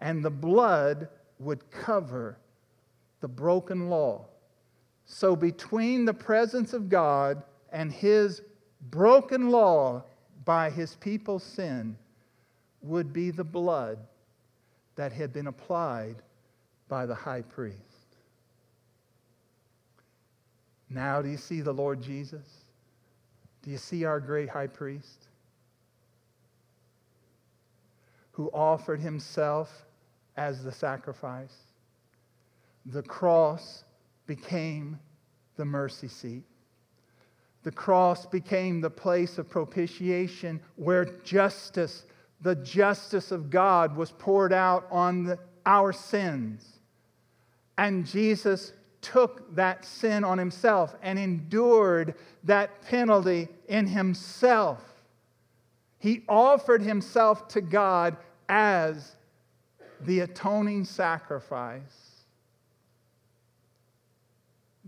And 0.00 0.24
the 0.24 0.30
blood 0.30 1.08
would 1.38 1.70
cover 1.70 2.38
the 3.20 3.28
broken 3.28 3.88
law. 3.88 4.26
So, 5.04 5.34
between 5.34 6.04
the 6.04 6.14
presence 6.14 6.72
of 6.72 6.88
God 6.88 7.42
and 7.72 7.92
his 7.92 8.42
broken 8.90 9.50
law 9.50 10.04
by 10.44 10.70
his 10.70 10.96
people's 10.96 11.42
sin 11.42 11.96
would 12.82 13.12
be 13.12 13.30
the 13.30 13.44
blood 13.44 13.98
that 14.96 15.12
had 15.12 15.32
been 15.32 15.46
applied 15.46 16.16
by 16.88 17.06
the 17.06 17.14
high 17.14 17.42
priest. 17.42 17.78
Now, 20.90 21.22
do 21.22 21.28
you 21.28 21.36
see 21.36 21.60
the 21.60 21.72
Lord 21.72 22.02
Jesus? 22.02 22.64
Do 23.62 23.70
you 23.70 23.78
see 23.78 24.04
our 24.04 24.20
great 24.20 24.48
high 24.48 24.66
priest 24.66 25.27
who 28.38 28.48
offered 28.54 29.00
himself 29.00 29.84
as 30.36 30.62
the 30.62 30.70
sacrifice? 30.70 31.56
The 32.86 33.02
cross 33.02 33.82
became 34.28 35.00
the 35.56 35.64
mercy 35.64 36.06
seat. 36.06 36.44
The 37.64 37.72
cross 37.72 38.26
became 38.26 38.80
the 38.80 38.90
place 38.90 39.38
of 39.38 39.50
propitiation 39.50 40.60
where 40.76 41.04
justice, 41.24 42.04
the 42.40 42.54
justice 42.54 43.32
of 43.32 43.50
God, 43.50 43.96
was 43.96 44.12
poured 44.12 44.52
out 44.52 44.86
on 44.88 45.24
the, 45.24 45.38
our 45.66 45.92
sins. 45.92 46.64
And 47.76 48.06
Jesus 48.06 48.72
took 49.00 49.52
that 49.56 49.84
sin 49.84 50.22
on 50.22 50.38
himself 50.38 50.94
and 51.02 51.18
endured 51.18 52.14
that 52.44 52.82
penalty 52.82 53.48
in 53.66 53.88
himself. 53.88 54.80
He 55.98 56.22
offered 56.28 56.82
himself 56.82 57.48
to 57.48 57.60
God 57.60 58.16
as 58.48 59.16
the 60.02 60.20
atoning 60.20 60.84
sacrifice. 60.84 62.24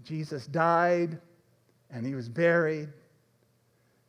Jesus 0.04 0.46
died 0.46 1.18
and 1.90 2.06
he 2.06 2.14
was 2.14 2.28
buried. 2.28 2.88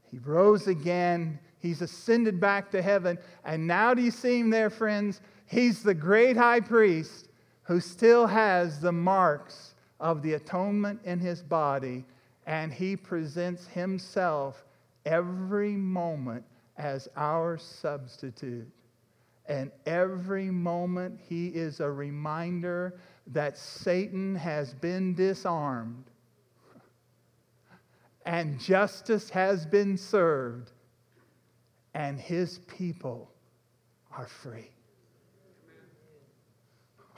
He 0.10 0.20
rose 0.20 0.68
again. 0.68 1.40
He's 1.60 1.82
ascended 1.82 2.40
back 2.40 2.72
to 2.72 2.82
heaven. 2.82 3.18
And 3.46 3.68
now 3.68 3.94
do 3.94 4.02
you 4.02 4.12
see 4.12 4.40
him 4.40 4.50
there, 4.50 4.70
friends? 4.70 5.22
He's 5.46 5.84
the 5.84 5.94
great 5.94 6.38
high 6.38 6.60
priest 6.60 7.30
who 7.64 7.80
still 7.80 8.28
has 8.28 8.80
the 8.80 8.92
marks 8.92 9.76
of 10.00 10.22
the 10.22 10.34
atonement 10.34 11.00
in 11.06 11.20
his 11.20 11.44
body, 11.44 12.04
and 12.48 12.74
he 12.74 12.96
presents 12.96 13.68
himself 13.68 14.66
every 15.06 15.74
moment 15.74 16.44
as 16.78 17.08
our 17.16 17.58
substitute. 17.58 18.68
And 19.52 19.70
every 19.86 20.50
moment 20.50 21.20
he 21.28 21.48
is 21.48 21.82
a 21.82 21.92
reminder 21.92 22.98
that 23.28 23.58
Satan 23.58 24.34
has 24.34 24.74
been 24.74 25.14
disarmed 25.14 26.06
and 28.26 28.58
justice 28.62 29.30
has 29.30 29.66
been 29.66 29.98
served 29.98 30.72
and 31.94 32.18
his 32.18 32.60
people 32.60 33.30
are 34.16 34.28
free. 34.28 34.72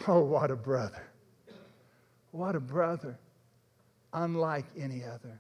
Oh, 0.08 0.22
what 0.22 0.50
a 0.50 0.56
brother. 0.56 1.04
What 2.32 2.56
a 2.56 2.60
brother. 2.60 3.20
Unlike 4.12 4.66
any 4.76 5.04
other. 5.04 5.40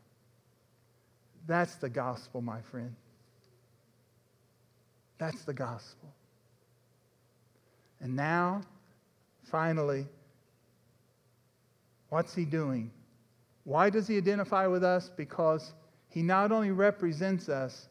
That's 1.47 1.73
the 1.77 1.89
gospel, 1.89 2.43
my 2.43 2.61
friend. 2.61 2.95
That's 5.17 5.43
the 5.43 5.55
gospel. 5.55 6.13
And 8.03 8.17
now, 8.17 8.61
finally, 9.43 10.05
what's 12.09 12.35
he 12.35 12.43
doing? 12.43 12.91
Why 13.63 13.89
does 13.89 14.07
he 14.09 14.17
identify 14.17 14.67
with 14.67 14.83
us? 14.83 15.09
Because 15.15 15.73
he 16.09 16.21
not 16.21 16.51
only 16.51 16.71
represents 16.71 17.47
us, 17.47 17.87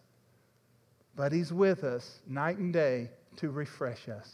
but 1.16 1.32
he's 1.32 1.50
with 1.50 1.82
us 1.82 2.20
night 2.28 2.58
and 2.58 2.74
day 2.74 3.08
to 3.36 3.50
refresh 3.50 4.10
us. 4.10 4.30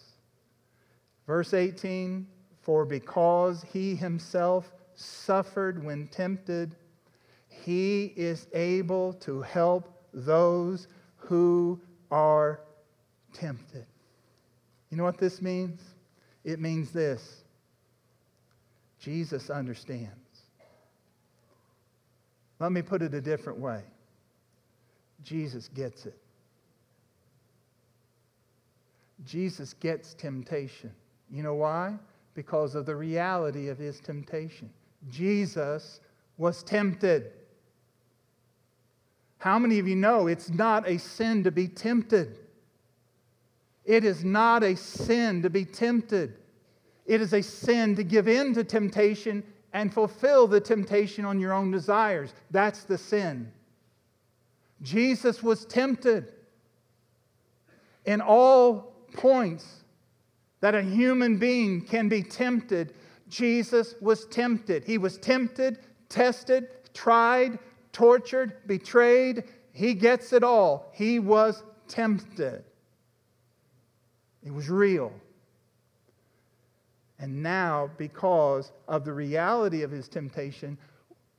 Verse 1.29 1.55
18 1.55 2.27
For 2.61 2.85
because 2.85 3.65
he 3.73 3.95
himself 3.95 4.73
suffered 4.97 5.85
when 5.85 6.09
tempted, 6.09 6.75
he 7.47 8.13
is 8.17 8.49
able 8.53 9.13
to 9.13 9.43
help 9.43 9.97
those 10.13 10.89
who 11.19 11.81
are 12.11 12.63
tempted. 13.33 13.87
You 14.91 14.97
know 14.97 15.05
what 15.05 15.19
this 15.19 15.43
means? 15.43 15.81
It 16.45 16.61
means 16.61 16.91
this 16.93 17.43
Jesus 19.01 19.51
understands. 19.51 20.13
Let 22.59 22.73
me 22.73 22.83
put 22.83 23.03
it 23.03 23.15
a 23.15 23.21
different 23.21 23.59
way 23.59 23.83
Jesus 25.23 25.69
gets 25.69 26.07
it. 26.07 26.19
Jesus 29.25 29.75
gets 29.75 30.15
temptation. 30.15 30.93
You 31.31 31.43
know 31.43 31.55
why? 31.55 31.95
Because 32.35 32.75
of 32.75 32.87
the 32.87 32.95
reality 32.95 33.69
of 33.69 33.79
his 33.79 34.01
temptation. 34.01 34.71
Jesus 35.11 36.01
was 36.37 36.63
tempted. 36.63 37.33
How 39.39 39.59
many 39.59 39.79
of 39.79 39.89
you 39.89 39.97
know 39.97 40.29
it's 40.29 40.51
not 40.51 40.89
a 40.89 40.99
sin 40.99 41.45
to 41.45 41.51
be 41.51 41.69
tempted? 41.69 42.39
It 43.89 44.05
is 44.05 44.23
not 44.23 44.63
a 44.63 44.77
sin 44.77 45.41
to 45.41 45.49
be 45.49 45.65
tempted. 45.65 46.35
It 47.07 47.23
is 47.23 47.33
a 47.33 47.43
sin 47.43 47.97
to 47.97 48.05
give 48.05 48.29
in 48.29 48.53
to 48.53 48.63
temptation 48.63 49.43
and 49.73 49.93
fulfill 49.93 50.47
the 50.47 50.61
temptation 50.61 51.25
on 51.25 51.41
your 51.41 51.55
own 51.55 51.71
desires. 51.71 52.35
That's 52.51 52.85
the 52.85 52.99
sin. 52.99 53.51
Jesus 54.83 55.43
was 55.43 55.65
tempted 55.65 56.35
in 58.05 58.21
all 58.21 58.93
points 59.15 59.85
that 60.61 60.75
a 60.75 60.83
human 60.83 61.39
being 61.39 61.81
can 61.81 62.11
be 62.11 62.23
tempted. 62.23 62.93
Jesus 63.31 63.95
was 64.03 64.27
tempted. 64.27 64.85
He 64.85 64.99
was 64.99 65.17
tempted, 65.17 65.79
tested, 66.11 66.69
tried, 66.93 67.59
tortured, 67.93 68.53
betrayed. 68.67 69.45
He 69.73 69.95
gets 69.95 70.35
it 70.35 70.45
all. 70.45 70.91
He 70.93 71.19
was 71.19 71.63
tempted. 71.89 72.65
It 74.45 74.53
was 74.53 74.69
real. 74.69 75.13
And 77.19 77.43
now, 77.43 77.91
because 77.99 78.73
of 78.87 79.05
the 79.05 79.13
reality 79.13 79.83
of 79.83 79.91
his 79.91 80.09
temptation, 80.09 80.79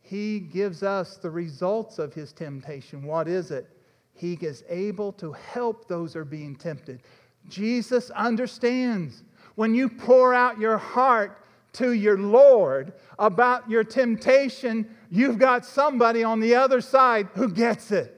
he 0.02 0.40
gives 0.40 0.84
us 0.84 1.18
the 1.18 1.30
results 1.30 2.00
of 2.00 2.14
his 2.14 2.34
temptation. 2.34 3.04
What 3.04 3.28
is 3.28 3.52
it? 3.52 3.70
He 4.14 4.34
is 4.34 4.64
able 4.68 5.14
to 5.14 5.32
help 5.32 5.88
those 5.88 6.14
who 6.14 6.20
are 6.20 6.26
being 6.26 6.56
tempted. 6.56 7.02
Jesus 7.48 8.10
understands 8.12 9.24
when 9.56 9.74
you 9.74 9.88
pour 9.88 10.34
out 10.34 10.60
your 10.60 10.78
heart 10.78 11.44
to 11.74 11.92
your 11.92 12.18
Lord 12.18 12.94
about 13.18 13.70
your 13.70 13.84
temptation, 13.84 14.90
you've 15.10 15.38
got 15.38 15.66
somebody 15.66 16.24
on 16.24 16.40
the 16.40 16.56
other 16.56 16.82
side 16.82 17.30
who 17.36 17.50
gets 17.50 17.92
it. 17.92 18.16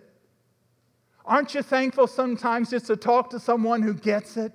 Aren't 1.25 1.53
you 1.53 1.61
thankful 1.61 2.07
sometimes 2.07 2.71
just 2.71 2.87
to 2.87 2.95
talk 2.95 3.29
to 3.31 3.39
someone 3.39 3.81
who 3.81 3.93
gets 3.93 4.37
it? 4.37 4.53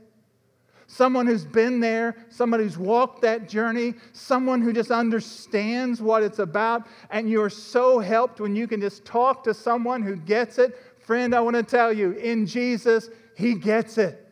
Someone 0.89 1.27
who's 1.27 1.45
been 1.45 1.81
there, 1.81 2.15
someone 2.29 2.61
who's 2.61 2.79
walked 2.79 3.23
that 3.23 3.49
journey, 3.49 3.95
someone 4.13 4.61
who 4.61 4.73
just 4.73 4.93
understands 4.93 6.01
what 6.01 6.23
it's 6.23 6.39
about, 6.39 6.87
and 7.11 7.29
you're 7.29 7.51
so 7.51 7.99
helped 7.99 8.41
when 8.41 8.55
you 8.55 8.69
can 8.69 8.81
just 8.81 9.05
talk 9.05 9.43
to 9.45 9.53
someone 9.53 10.01
who 10.03 10.15
gets 10.15 10.59
it. 10.59 10.79
Friend, 11.01 11.35
I 11.35 11.41
want 11.41 11.57
to 11.57 11.65
tell 11.65 11.93
you, 11.93 12.13
in 12.13 12.47
Jesus, 12.47 13.11
He 13.37 13.55
gets 13.55 13.99
it. 13.99 14.27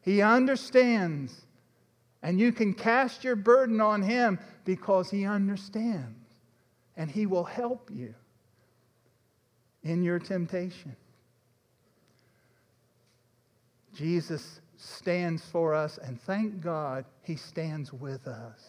He 0.00 0.22
understands. 0.22 1.46
And 2.22 2.40
you 2.40 2.52
can 2.52 2.72
cast 2.72 3.22
your 3.22 3.36
burden 3.36 3.80
on 3.80 4.02
Him 4.02 4.38
because 4.64 5.10
He 5.10 5.26
understands. 5.26 6.16
And 6.96 7.10
He 7.10 7.26
will 7.26 7.44
help 7.44 7.90
you 7.92 8.14
in 9.82 10.02
your 10.02 10.18
temptation. 10.18 10.96
Jesus 13.94 14.59
stands 14.80 15.42
for 15.44 15.74
us, 15.74 15.98
and 15.98 16.20
thank 16.22 16.60
God 16.60 17.04
He 17.22 17.36
stands 17.36 17.92
with 17.92 18.26
us. 18.26 18.60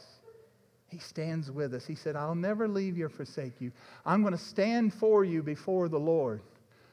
He 0.89 0.99
stands 0.99 1.49
with 1.49 1.74
us. 1.74 1.86
He 1.86 1.95
said, 1.95 2.18
I'll 2.18 2.36
never 2.36 2.68
leave 2.68 2.97
you 2.97 3.05
or 3.05 3.09
forsake 3.09 3.62
you. 3.62 3.72
I'm 4.05 4.22
going 4.22 4.34
to 4.34 4.38
stand 4.38 4.93
for 4.93 5.24
you 5.24 5.41
before 5.41 5.88
the 5.88 5.99
Lord, 5.99 6.41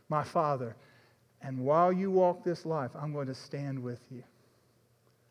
my 0.09 0.23
Father. 0.23 0.77
And 1.43 1.59
while 1.59 1.93
you 1.93 2.11
walk 2.11 2.45
this 2.45 2.64
life, 2.64 2.93
I'm 2.95 3.12
going 3.12 3.27
to 3.27 3.35
stand 3.35 3.83
with 3.83 4.01
you. 4.11 4.23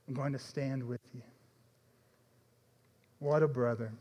I'm 0.07 0.13
going 0.13 0.33
to 0.33 0.39
stand 0.39 0.83
with 0.83 1.01
you. 1.13 1.21
What 3.19 3.41
a 3.41 3.47
brother. 3.47 3.93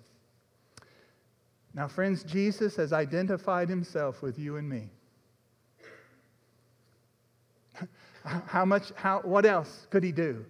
Now, 1.74 1.87
friends, 1.87 2.24
Jesus 2.24 2.74
has 2.76 2.93
identified 2.93 3.68
himself 3.68 4.20
with 4.20 4.37
you 4.37 4.57
and 4.57 4.68
me. 4.68 4.89
How 8.27 8.64
much, 8.64 8.93
how, 8.97 9.20
what 9.20 9.47
else 9.47 9.87
could 9.91 10.03
he 10.03 10.12
do? 10.12 10.45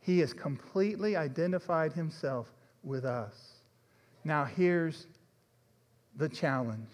He 0.00 0.20
has 0.20 0.32
completely 0.32 1.16
identified 1.16 1.92
himself 1.92 2.50
with 2.82 3.04
us. 3.04 3.34
Now, 4.24 4.44
here's 4.44 5.06
the 6.16 6.28
challenge 6.28 6.88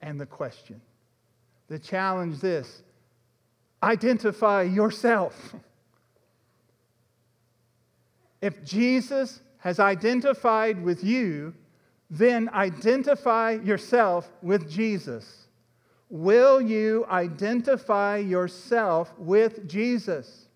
and 0.00 0.20
the 0.20 0.26
question. 0.26 0.80
The 1.68 1.78
challenge 1.78 2.38
this 2.38 2.82
identify 3.82 4.62
yourself. 4.62 5.54
If 8.40 8.64
Jesus 8.64 9.42
has 9.58 9.78
identified 9.78 10.82
with 10.82 11.04
you, 11.04 11.52
then 12.08 12.48
identify 12.48 13.52
yourself 13.62 14.30
with 14.42 14.68
Jesus. 14.68 15.46
Will 16.10 16.60
you 16.60 17.06
identify 17.08 18.16
yourself 18.16 19.16
with 19.16 19.68
Jesus? 19.68 20.48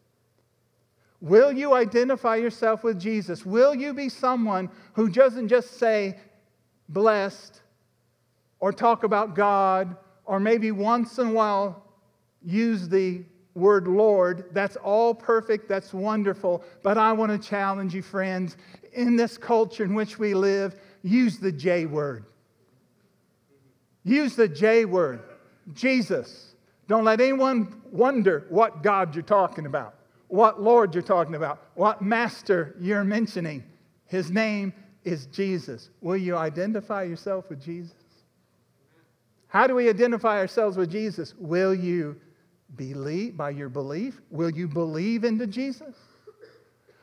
Will 1.21 1.53
you 1.53 1.75
identify 1.75 2.37
yourself 2.37 2.83
with 2.83 3.01
Jesus? 3.01 3.47
Will 3.47 3.73
you 3.73 3.95
be 3.95 4.09
someone 4.09 4.69
who 4.95 5.09
doesn't 5.09 5.49
just 5.49 5.79
say 5.79 6.19
blessed 6.89 7.63
or 8.59 8.73
talk 8.73 9.05
about 9.05 9.37
God 9.37 9.97
or 10.25 10.41
maybe 10.41 10.73
once 10.73 11.19
in 11.19 11.29
a 11.29 11.33
while 11.33 11.85
use 12.43 12.89
the 12.89 13.25
word 13.55 13.87
Lord? 13.87 14.47
That's 14.53 14.75
all 14.77 15.15
perfect, 15.15 15.69
that's 15.69 15.95
wonderful. 15.95 16.65
But 16.83 16.99
I 16.99 17.13
want 17.13 17.31
to 17.31 17.49
challenge 17.49 17.95
you, 17.95 18.03
friends, 18.03 18.57
in 18.93 19.15
this 19.15 19.39
culture 19.39 19.85
in 19.85 19.95
which 19.95 20.19
we 20.19 20.35
live, 20.35 20.75
use 21.05 21.39
the 21.39 21.53
J 21.53 21.87
word. 21.87 22.25
Use 24.03 24.35
the 24.35 24.49
J 24.49 24.85
word. 24.85 25.23
Jesus. 25.73 26.55
Don't 26.89 27.05
let 27.05 27.21
anyone 27.21 27.81
wonder 27.91 28.47
what 28.49 28.83
God 28.83 29.15
you're 29.15 29.23
talking 29.23 29.67
about, 29.67 29.95
what 30.29 30.61
Lord 30.61 30.95
you're 30.95 31.03
talking 31.03 31.35
about, 31.35 31.63
what 31.75 32.03
Master 32.03 32.75
you're 32.79 33.05
mentioning. 33.05 33.65
His 34.07 34.31
name 34.31 34.73
is 35.05 35.27
Jesus. 35.27 35.91
Will 36.01 36.17
you 36.17 36.37
identify 36.37 37.05
yourself 37.05 37.49
with 37.49 37.63
Jesus? 37.63 37.95
How 39.49 39.67
do 39.67 39.75
we 39.75 39.89
identify 39.89 40.39
ourselves 40.39 40.77
with 40.77 40.91
Jesus? 40.91 41.35
Will 41.39 41.75
you 41.75 42.21
believe 42.77 43.37
by 43.37 43.51
your 43.51 43.69
belief? 43.69 44.21
Will 44.31 44.51
you 44.51 44.67
believe 44.67 45.25
into 45.25 45.47
Jesus? 45.47 45.95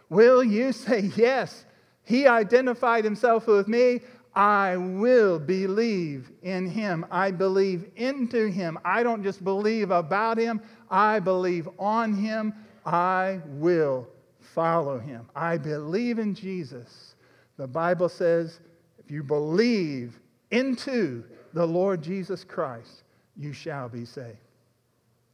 Will 0.09 0.43
you 0.43 0.73
say, 0.73 1.11
Yes, 1.15 1.65
he 2.03 2.27
identified 2.27 3.05
himself 3.05 3.47
with 3.47 3.67
me. 3.67 4.01
I 4.33 4.77
will 4.77 5.39
believe 5.39 6.31
in 6.41 6.67
him. 6.67 7.05
I 7.11 7.31
believe 7.31 7.85
into 7.97 8.49
him. 8.49 8.79
I 8.85 9.03
don't 9.03 9.23
just 9.23 9.43
believe 9.43 9.91
about 9.91 10.37
him, 10.37 10.61
I 10.89 11.19
believe 11.19 11.67
on 11.77 12.13
him. 12.13 12.53
I 12.85 13.41
will 13.45 14.07
follow 14.39 14.99
him. 14.99 15.29
I 15.35 15.57
believe 15.57 16.17
in 16.17 16.33
Jesus. 16.33 17.15
The 17.57 17.67
Bible 17.67 18.09
says 18.09 18.59
if 18.97 19.11
you 19.11 19.23
believe 19.23 20.19
into 20.49 21.23
the 21.53 21.65
Lord 21.65 22.01
Jesus 22.01 22.43
Christ, 22.43 23.03
you 23.37 23.53
shall 23.53 23.89
be 23.89 24.05
saved. 24.05 24.37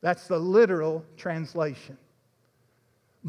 That's 0.02 0.28
the 0.28 0.38
literal 0.38 1.04
translation. 1.16 1.98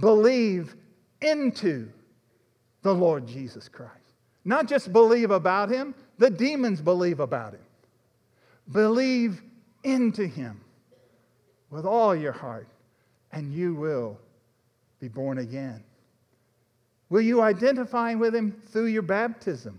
Believe 0.01 0.77
into 1.21 1.89
the 2.83 2.95
Lord 2.95 3.27
Jesus 3.27 3.69
Christ. 3.69 4.08
Not 4.49 4.67
just 4.67 4.95
believe 4.95 5.31
about 5.31 5.69
him, 5.69 5.95
the 6.17 6.31
demons 6.31 6.81
believe 6.81 7.21
about 7.21 7.53
him. 7.53 7.61
Believe 8.73 9.43
into 9.85 10.27
him 10.27 10.59
with 11.69 11.85
all 11.85 12.17
your 12.17 12.33
heart, 12.33 12.67
and 13.31 13.53
you 13.53 13.75
will 13.75 14.19
be 15.01 15.09
born 15.09 15.37
again. 15.37 15.85
Will 17.11 17.21
you 17.21 17.43
identify 17.43 18.15
with 18.15 18.35
him 18.35 18.59
through 18.69 18.87
your 18.87 19.03
baptism? 19.03 19.79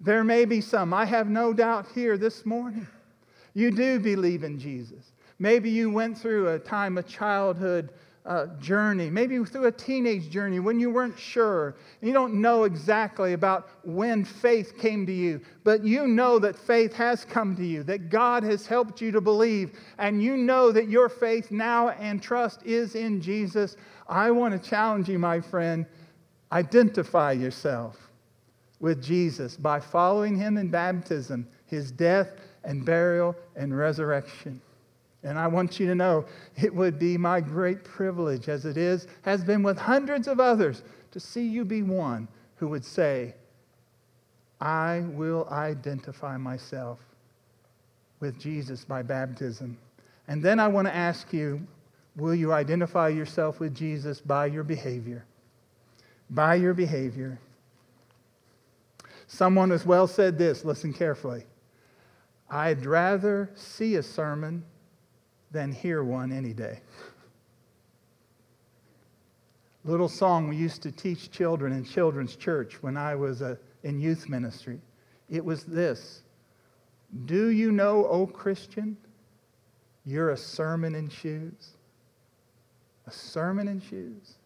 There 0.00 0.24
may 0.24 0.46
be 0.46 0.62
some, 0.62 0.94
I 0.94 1.04
have 1.04 1.28
no 1.28 1.52
doubt 1.52 1.88
here 1.94 2.16
this 2.16 2.46
morning. 2.46 2.86
You 3.52 3.70
do 3.70 4.00
believe 4.00 4.44
in 4.44 4.58
Jesus. 4.58 5.12
Maybe 5.38 5.68
you 5.68 5.90
went 5.90 6.16
through 6.16 6.48
a 6.48 6.58
time 6.58 6.96
of 6.96 7.06
childhood 7.06 7.92
uh, 8.24 8.46
journey, 8.60 9.10
maybe 9.10 9.42
through 9.44 9.66
a 9.66 9.72
teenage 9.72 10.30
journey 10.30 10.60
when 10.60 10.78
you 10.78 10.90
weren't 10.90 11.18
sure. 11.18 11.74
You 12.00 12.12
don't 12.12 12.34
know 12.34 12.64
exactly 12.64 13.32
about 13.32 13.68
when 13.82 14.24
faith 14.24 14.78
came 14.78 15.04
to 15.06 15.12
you, 15.12 15.40
but 15.64 15.84
you 15.84 16.06
know 16.06 16.38
that 16.38 16.56
faith 16.56 16.92
has 16.94 17.24
come 17.24 17.56
to 17.56 17.64
you, 17.64 17.82
that 17.84 18.10
God 18.10 18.44
has 18.44 18.66
helped 18.66 19.00
you 19.00 19.10
to 19.10 19.20
believe, 19.20 19.76
and 19.98 20.22
you 20.22 20.36
know 20.36 20.70
that 20.70 20.88
your 20.88 21.08
faith 21.08 21.50
now 21.50 21.88
and 21.90 22.22
trust 22.22 22.62
is 22.64 22.94
in 22.94 23.20
Jesus. 23.20 23.76
I 24.08 24.30
want 24.30 24.60
to 24.60 24.70
challenge 24.70 25.08
you, 25.08 25.18
my 25.18 25.40
friend. 25.40 25.84
Identify 26.52 27.32
yourself 27.32 27.96
with 28.78 29.02
Jesus 29.02 29.56
by 29.56 29.80
following 29.80 30.36
him 30.36 30.58
in 30.58 30.68
baptism, 30.68 31.48
his 31.66 31.90
death 31.90 32.28
and 32.62 32.84
burial 32.84 33.34
and 33.56 33.76
resurrection. 33.76 34.60
And 35.24 35.38
I 35.38 35.46
want 35.46 35.78
you 35.78 35.86
to 35.86 35.94
know 35.94 36.24
it 36.60 36.74
would 36.74 36.98
be 36.98 37.16
my 37.16 37.40
great 37.40 37.84
privilege, 37.84 38.48
as 38.48 38.64
it 38.64 38.76
is, 38.76 39.06
has 39.22 39.44
been 39.44 39.62
with 39.62 39.78
hundreds 39.78 40.26
of 40.26 40.40
others, 40.40 40.82
to 41.12 41.20
see 41.20 41.46
you 41.46 41.64
be 41.64 41.82
one 41.82 42.26
who 42.56 42.68
would 42.68 42.84
say, 42.84 43.34
I 44.60 45.04
will 45.08 45.48
identify 45.50 46.36
myself 46.36 46.98
with 48.20 48.38
Jesus 48.38 48.84
by 48.84 49.02
baptism. 49.02 49.76
And 50.28 50.42
then 50.42 50.58
I 50.58 50.68
want 50.68 50.86
to 50.86 50.94
ask 50.94 51.32
you, 51.32 51.66
will 52.16 52.34
you 52.34 52.52
identify 52.52 53.08
yourself 53.08 53.60
with 53.60 53.74
Jesus 53.74 54.20
by 54.20 54.46
your 54.46 54.62
behavior? 54.62 55.24
By 56.30 56.54
your 56.54 56.74
behavior. 56.74 57.38
Someone 59.26 59.70
has 59.70 59.84
well 59.84 60.06
said 60.06 60.38
this, 60.38 60.64
listen 60.64 60.92
carefully. 60.92 61.44
I'd 62.48 62.86
rather 62.86 63.50
see 63.54 63.96
a 63.96 64.02
sermon 64.02 64.64
than 65.52 65.72
hear 65.72 66.02
one 66.02 66.32
any 66.32 66.52
day. 66.52 66.80
Little 69.84 70.08
song 70.08 70.48
we 70.48 70.56
used 70.56 70.82
to 70.82 70.92
teach 70.92 71.30
children 71.30 71.72
in 71.72 71.84
children's 71.84 72.36
church 72.36 72.82
when 72.82 72.96
I 72.96 73.14
was 73.14 73.42
uh, 73.42 73.56
in 73.82 74.00
youth 74.00 74.28
ministry. 74.28 74.80
It 75.28 75.44
was 75.44 75.64
this 75.64 76.22
Do 77.26 77.48
you 77.48 77.72
know, 77.72 78.06
O 78.06 78.26
Christian, 78.26 78.96
you're 80.04 80.30
a 80.30 80.36
sermon 80.36 80.94
in 80.94 81.08
shoes? 81.08 81.76
A 83.06 83.10
a 83.12 83.14
sermon 83.14 83.68
in 83.68 83.80
shoes? 83.80 84.36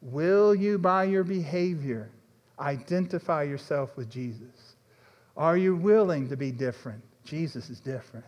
Will 0.00 0.54
you, 0.54 0.78
by 0.78 1.04
your 1.04 1.24
behavior, 1.24 2.10
identify 2.58 3.42
yourself 3.42 3.96
with 3.96 4.10
Jesus? 4.10 4.74
Are 5.36 5.56
you 5.56 5.76
willing 5.76 6.28
to 6.28 6.36
be 6.36 6.50
different? 6.50 7.02
Jesus 7.24 7.70
is 7.70 7.80
different. 7.80 8.26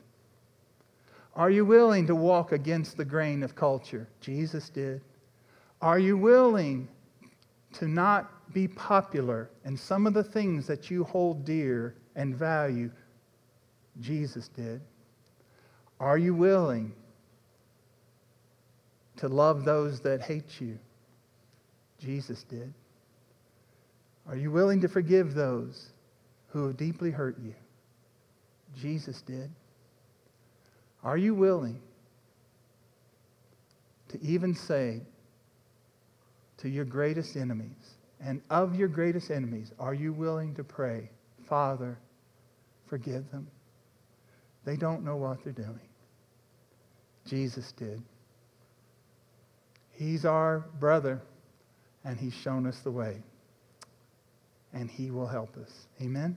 Are 1.35 1.51
you 1.51 1.65
willing 1.65 2.07
to 2.09 2.15
walk 2.15 2.53
against 2.53 2.97
the 2.97 3.05
grain 3.05 3.43
of 3.43 3.55
culture? 3.55 4.09
Jesus 4.21 4.69
did. 4.69 5.01
Are 5.81 5.99
you 5.99 6.17
willing 6.17 6.89
to 7.75 7.87
not 7.87 8.53
be 8.53 8.67
popular 8.67 9.51
in 9.65 9.77
some 9.77 10.07
of 10.07 10.15
the 10.15 10.25
things 10.25 10.67
that 10.67 10.91
you 10.91 11.05
hold 11.05 11.45
dear 11.45 11.95
and 12.17 12.35
value? 12.35 12.91
Jesus 14.01 14.49
did. 14.49 14.81
Are 16.01 16.19
you 16.19 16.35
willing 16.35 16.93
to 19.19 19.29
love 19.29 19.65
those 19.65 20.01
that 20.01 20.23
hate 20.23 20.61
you? 20.61 20.79
Jesus 21.99 22.43
did. 22.45 22.73
Are 24.27 24.37
you 24.37 24.51
willing 24.51 24.81
to 24.81 24.89
forgive 24.89 25.35
those 25.35 25.91
who 26.49 26.67
have 26.67 26.77
deeply 26.77 27.11
hurt 27.11 27.39
you? 27.43 27.55
Jesus 28.77 29.21
did. 29.23 29.51
Are 31.03 31.17
you 31.17 31.35
willing 31.35 31.81
to 34.09 34.21
even 34.23 34.55
say 34.55 35.01
to 36.59 36.69
your 36.69 36.85
greatest 36.85 37.37
enemies, 37.37 37.95
and 38.21 38.43
of 38.51 38.75
your 38.75 38.89
greatest 38.89 39.31
enemies, 39.31 39.73
are 39.79 39.95
you 39.95 40.13
willing 40.13 40.55
to 40.57 40.65
pray, 40.65 41.09
Father, 41.49 41.99
forgive 42.87 43.31
them? 43.31 43.47
They 44.65 44.77
don't 44.77 45.05
know 45.05 45.17
what 45.17 45.43
they're 45.43 45.53
doing. 45.55 45.81
Jesus 47.27 47.73
did. 47.73 48.03
He's 49.93 50.25
our 50.25 50.67
brother, 50.79 51.23
and 52.05 52.19
he's 52.19 52.35
shown 52.35 52.67
us 52.67 52.81
the 52.81 52.91
way. 52.91 53.23
And 54.73 54.91
he 54.91 55.11
will 55.11 55.27
help 55.27 55.57
us. 55.57 55.87
Amen? 56.03 56.37